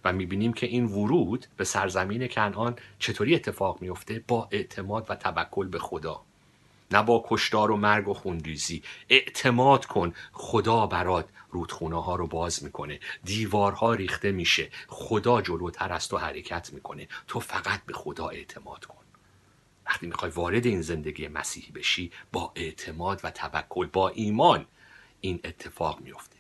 و 0.05 0.13
می‌بینیم 0.13 0.53
که 0.53 0.67
این 0.67 0.85
ورود 0.85 1.45
به 1.57 1.63
سرزمین 1.63 2.27
کنعان 2.27 2.75
چطوری 2.99 3.35
اتفاق 3.35 3.81
میفته 3.81 4.23
با 4.27 4.47
اعتماد 4.51 5.05
و 5.09 5.15
توکل 5.15 5.67
به 5.67 5.79
خدا. 5.79 6.21
نه 6.91 7.03
با 7.03 7.25
کشتار 7.27 7.71
و 7.71 7.77
مرگ 7.77 8.07
و 8.07 8.13
خونریزی. 8.13 8.83
اعتماد 9.09 9.85
کن. 9.85 10.13
خدا 10.33 10.87
برات 10.87 11.25
رودخونه 11.51 12.03
ها 12.03 12.15
رو 12.15 12.27
باز 12.27 12.63
می‌کنه. 12.63 12.99
دیوارها 13.23 13.93
ریخته 13.93 14.31
میشه. 14.31 14.69
خدا 14.87 15.41
جلوتر 15.41 15.93
از 15.93 16.07
تو 16.07 16.17
حرکت 16.17 16.73
می‌کنه. 16.73 17.07
تو 17.27 17.39
فقط 17.39 17.85
به 17.85 17.93
خدا 17.93 18.27
اعتماد 18.27 18.85
کن. 18.85 19.03
وقتی 19.87 20.07
می‌خوای 20.07 20.31
وارد 20.31 20.65
این 20.65 20.81
زندگی 20.81 21.27
مسیحی 21.27 21.71
بشی 21.71 22.11
با 22.31 22.51
اعتماد 22.55 23.21
و 23.23 23.31
توکل 23.31 23.85
با 23.85 24.09
ایمان 24.09 24.65
این 25.21 25.39
اتفاق 25.43 26.01
میفته 26.01 26.35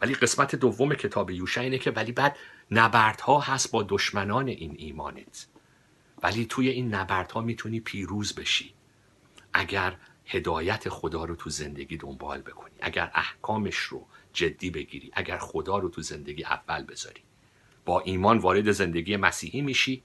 ولی 0.00 0.14
قسمت 0.14 0.54
دوم 0.54 0.94
کتاب 0.94 1.30
یوشع 1.30 1.60
اینه 1.60 1.78
که 1.78 1.90
ولی 1.90 2.12
بعد 2.12 2.36
نبردها 2.70 3.40
هست 3.40 3.70
با 3.70 3.86
دشمنان 3.88 4.48
این 4.48 4.74
ایمانت. 4.78 5.46
ولی 6.22 6.46
توی 6.46 6.68
این 6.68 6.94
نبردها 6.94 7.40
می‌تونی 7.40 7.80
پیروز 7.80 8.34
بشی. 8.34 8.74
اگر 9.52 9.96
هدایت 10.26 10.88
خدا 10.88 11.24
رو 11.24 11.36
تو 11.36 11.50
زندگی 11.50 11.96
دنبال 11.96 12.40
بکنی 12.40 12.74
اگر 12.80 13.10
احکامش 13.14 13.76
رو 13.76 14.06
جدی 14.32 14.70
بگیری 14.70 15.10
اگر 15.12 15.38
خدا 15.38 15.78
رو 15.78 15.88
تو 15.88 16.02
زندگی 16.02 16.44
اول 16.44 16.82
بذاری. 16.82 17.20
با 17.84 18.00
ایمان 18.00 18.38
وارد 18.38 18.72
زندگی 18.72 19.16
مسیحی 19.16 19.60
میشی 19.60 20.02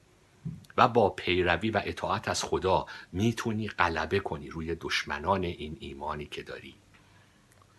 و 0.77 0.87
با 0.87 1.09
پیروی 1.09 1.71
و 1.71 1.81
اطاعت 1.85 2.27
از 2.27 2.43
خدا 2.43 2.85
می‌تونی 3.11 3.67
غلبه 3.67 4.19
کنی 4.19 4.49
روی 4.49 4.75
دشمنان 4.75 5.43
این 5.43 5.77
ایمانی 5.79 6.25
که 6.25 6.43
داری. 6.43 6.75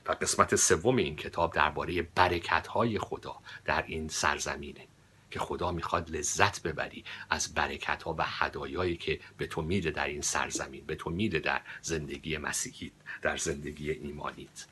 و 0.09 0.13
قسمت 0.13 0.57
سوم 0.57 0.97
این 0.97 1.17
کتاب 1.17 1.53
درباره 1.53 2.03
برکت 2.03 2.67
های 2.67 2.99
خدا 2.99 3.37
در 3.65 3.85
این 3.87 4.09
سرزمینه 4.09 4.87
که 5.31 5.39
خدا 5.39 5.73
می‌خواد 5.73 6.11
لذت 6.11 6.63
ببری 6.63 7.05
از 7.31 7.55
برکت 7.55 8.03
ها 8.03 8.15
و 8.19 8.25
هدایایی 8.27 8.97
که 8.97 9.21
به 9.37 9.47
تو 9.47 9.63
میده 9.63 9.91
در 9.91 10.07
این 10.07 10.21
سرزمین 10.21 10.85
به 10.87 10.95
تو 10.95 11.11
میده 11.11 11.39
در 11.39 11.61
زندگی 11.83 12.39
مسیحی 12.39 12.93
در 13.23 13.37
زندگی 13.37 13.91
ایمانیت. 13.91 14.67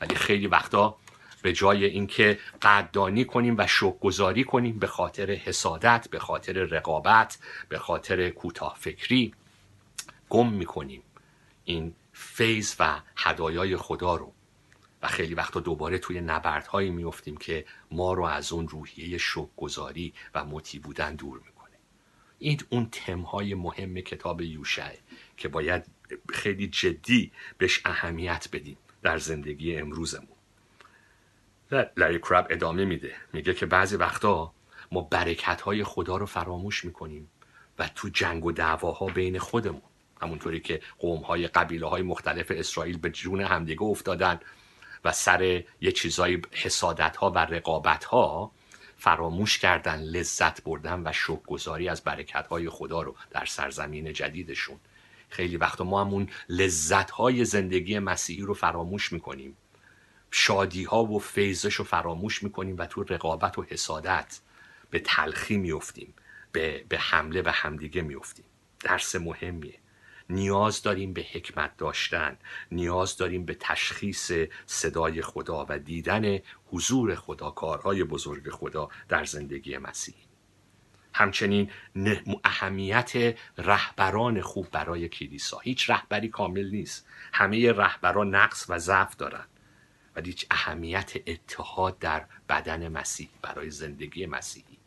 ولی 0.00 0.14
خیلی 0.14 0.46
وقتا 0.46 0.96
به 1.42 1.52
جای 1.52 1.84
اینکه 1.84 2.38
قدردانی 2.62 3.24
کنیم 3.24 3.54
و 3.58 3.66
شکرگزاری 3.66 4.44
کنیم 4.44 4.78
به 4.78 4.86
خاطر 4.86 5.30
حسادت 5.30 6.08
به 6.10 6.18
خاطر 6.18 6.52
رقابت 6.52 7.38
به 7.68 7.78
خاطر 7.78 8.30
کوتاه 8.30 8.76
فکری 8.80 9.34
گم 10.28 10.52
می‌کنیم 10.52 11.02
این 11.64 11.94
فیض 12.12 12.74
و 12.78 13.00
هدایای 13.16 13.76
خدا 13.76 14.16
رو. 14.16 14.32
و 15.02 15.08
خیلی 15.08 15.34
وقتا 15.34 15.60
دوباره 15.60 15.98
توی 15.98 16.20
نبردهایی 16.20 16.90
میفتیم 16.90 17.36
که 17.36 17.64
ما 17.90 18.12
رو 18.12 18.24
از 18.24 18.52
اون 18.52 18.68
روحیه 18.68 19.18
شکرگزاری 19.18 20.14
و 20.34 20.44
مطیع 20.44 20.78
بودن 20.78 21.14
دور 21.14 21.38
می‌کنه. 21.38 21.76
این 22.38 22.60
اون 22.68 22.88
تمهای 22.92 23.54
مهم 23.54 24.00
کتاب 24.00 24.40
یوشعه 24.40 24.98
که 25.36 25.48
باید 25.48 25.84
خیلی 26.28 26.66
جدی 26.66 27.32
بهش 27.58 27.80
اهمیت 27.84 28.48
بدیم 28.52 28.76
در 29.02 29.18
زندگی 29.18 29.76
امروزمون. 29.76 30.36
لری 31.96 32.18
کراب 32.18 32.46
ادامه 32.50 32.84
میده. 32.84 33.14
میگه 33.32 33.54
که 33.54 33.66
بعضی 33.66 33.96
وقتا 33.96 34.52
ما 34.92 35.00
برکت 35.00 35.60
های 35.60 35.84
خدا 35.84 36.16
رو 36.16 36.26
فراموش 36.26 36.84
می‌کنیم 36.84 37.30
و 37.78 37.88
تو 37.94 38.08
جنگ 38.08 38.44
و 38.44 38.52
دعواها 38.52 39.06
بین 39.06 39.38
خودمون. 39.38 39.82
همونطوری 40.22 40.60
که 40.60 40.80
قوم 40.98 41.20
های 41.20 41.46
قبیله 41.48 41.86
های 41.86 42.02
مختلف 42.02 42.52
اسرائیل 42.54 42.98
به 42.98 43.10
جون 43.10 43.40
همدیگه 43.40 43.82
افتادن. 43.82 44.40
و 45.04 45.12
سر 45.12 45.64
یه 45.80 45.92
چیزای 45.92 46.42
حسادت 46.52 47.16
ها 47.16 47.30
و 47.30 47.38
رقابت 47.38 48.04
ها 48.04 48.52
فراموش 48.96 49.58
کردن 49.58 50.00
لذت 50.00 50.62
بردن 50.62 51.02
و 51.04 51.12
شکرگزاری 51.12 51.88
از 51.88 52.00
برکت 52.00 52.46
های 52.46 52.68
خدا 52.68 53.02
رو 53.02 53.16
در 53.30 53.44
سرزمین 53.44 54.12
جدیدشون. 54.12 54.80
خیلی 55.28 55.56
وقتا 55.56 55.84
ما 55.84 56.00
همون 56.00 56.28
لذت 56.48 57.10
های 57.10 57.44
زندگی 57.44 57.98
مسیحی 57.98 58.42
رو 58.42 58.54
فراموش 58.54 59.12
می‌کنیم. 59.12 59.56
شادی 60.30 60.84
ها 60.84 61.04
و 61.04 61.18
فیضش 61.18 61.74
رو 61.74 61.84
فراموش 61.84 62.42
می‌کنیم 62.42 62.76
و 62.78 62.86
تو 62.86 63.02
رقابت 63.02 63.58
و 63.58 63.62
حسادت 63.62 64.40
به 64.90 64.98
تلخی 64.98 65.56
میفتیم 65.56 66.14
به, 66.52 66.84
به 66.88 66.98
حمله 66.98 67.42
و 67.42 67.48
همدیگه 67.48 68.02
میفتیم 68.02 68.44
درس 68.80 69.16
مهمیه. 69.16 69.79
نیاز 70.30 70.82
داریم 70.82 71.12
به 71.12 71.22
حکمت 71.32 71.76
داشتن 71.76 72.38
نیاز 72.72 73.16
داریم 73.16 73.44
به 73.44 73.56
تشخیص 73.60 74.32
صدای 74.66 75.22
خدا 75.22 75.66
و 75.68 75.78
دیدن 75.78 76.38
حضور 76.66 77.14
خدا 77.14 77.50
کارهای 77.50 78.04
بزرگ 78.04 78.50
خدا 78.50 78.88
در 79.08 79.24
زندگی 79.24 79.78
مسیحی 79.78 80.30
همچنین 81.14 81.70
اهمیت 82.44 83.38
رهبران 83.58 84.40
خوب 84.40 84.70
برای 84.70 85.08
کلیسا. 85.08 85.58
هیچ 85.58 85.90
رهبری 85.90 86.28
کامل 86.28 86.70
نیست. 86.70 87.06
همه 87.32 87.72
رهبران 87.72 88.34
نقص 88.34 88.66
و 88.68 88.78
ضعف 88.78 89.16
دارند 89.16 89.48
ولی 90.16 90.26
هیچ 90.26 90.46
اهمیت 90.50 91.12
اتحاد 91.26 91.98
در 91.98 92.26
بدن 92.48 92.88
مسیح 92.88 93.28
برای 93.42 93.70
زندگی 93.70 94.26
مسیحی. 94.26 94.79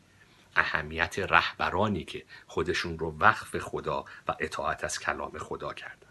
اهمیت 0.56 1.18
رهبرانی 1.18 2.04
که 2.04 2.24
خودشون 2.46 2.98
رو 2.98 3.18
وقف 3.18 3.58
خدا 3.58 4.04
و 4.28 4.36
اطاعت 4.40 4.84
از 4.84 4.98
کلام 4.98 5.38
خدا 5.38 5.74
کردن. 5.74 6.08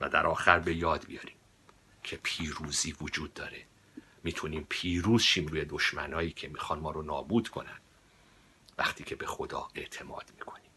و 0.00 0.08
در 0.08 0.26
آخر 0.26 0.58
به 0.58 0.74
یاد 0.74 1.06
بیاریم 1.06 1.36
که 2.02 2.16
پیروزی 2.22 2.92
وجود 3.00 3.34
داره. 3.34 3.66
می‌تونیم 4.24 4.66
پیروز 4.68 5.22
شیم 5.22 5.46
روی 5.46 5.64
دشمنایی 5.64 6.30
که 6.30 6.48
می‌خوان 6.48 6.78
ما 6.78 6.90
رو 6.90 7.02
نابود 7.02 7.48
کنن 7.48 7.78
وقتی 8.78 9.04
که 9.04 9.14
به 9.14 9.26
خدا 9.26 9.68
اعتماد 9.74 10.32
می‌کنیم. 10.38 10.70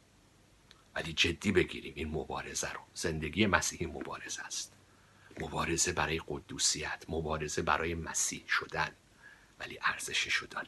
ولی 0.96 1.14
جدی 1.14 1.52
بگیریم 1.52 1.94
این 1.96 2.10
مبارزه 2.10 2.74
رو. 2.74 2.80
زندگی 2.94 3.46
مسیحی 3.46 3.86
مبارزه 3.86 4.42
است. 4.42 4.74
مبارزه 5.40 5.92
برای 5.92 6.22
قدوسیت 6.28 7.06
مبارزه 7.10 7.62
برای 7.62 7.96
مسیح 7.96 8.48
شدن. 8.48 8.92
ولی 9.60 9.80
ارزشش 9.82 10.34
رو 10.34 10.48
داره 10.48 10.68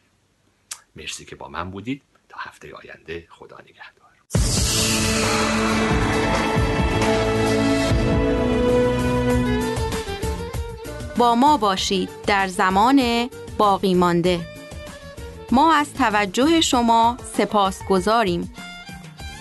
مرسی 0.95 1.25
که 1.25 1.35
با 1.35 1.47
من 1.47 1.71
بودید. 1.71 2.03
هفته 2.39 2.73
آینده 2.75 3.27
خدا 3.29 3.57
نگهدار. 3.57 4.07
با 11.17 11.35
ما 11.35 11.57
باشید 11.57 12.09
در 12.27 12.47
زمان 12.47 13.29
باقی 13.57 13.93
مانده. 13.93 14.39
ما 15.51 15.73
از 15.73 15.93
توجه 15.93 16.61
شما 16.61 17.17
سپاس 17.37 17.83
گذاریم. 17.89 18.53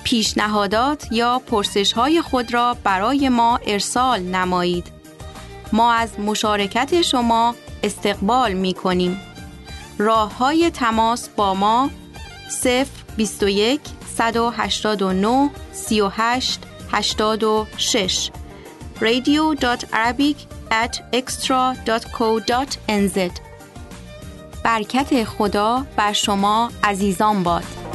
پیشنهادات 0.04 1.12
یا 1.12 1.38
پرسش 1.38 1.92
های 1.92 2.22
خود 2.22 2.54
را 2.54 2.76
برای 2.84 3.28
ما 3.28 3.56
ارسال 3.66 4.20
نمایید. 4.20 4.92
ما 5.72 5.92
از 5.92 6.20
مشارکت 6.20 7.02
شما 7.02 7.54
استقبال 7.82 8.52
می 8.52 8.74
کنیم 8.74 9.20
راه 9.98 10.36
های 10.38 10.70
تماس 10.70 11.28
با 11.28 11.54
ما 11.54 11.90
021 12.48 13.80
189 14.16 15.50
38 15.72 16.66
86 16.92 18.30
radio.arabic 19.00 20.36
at 20.70 21.00
extra.co.nz 21.12 22.38
برکت 24.64 25.24
خدا 25.24 25.86
بر 25.96 26.12
شما 26.12 26.70
عزیزان 26.84 27.42
باد 27.42 27.85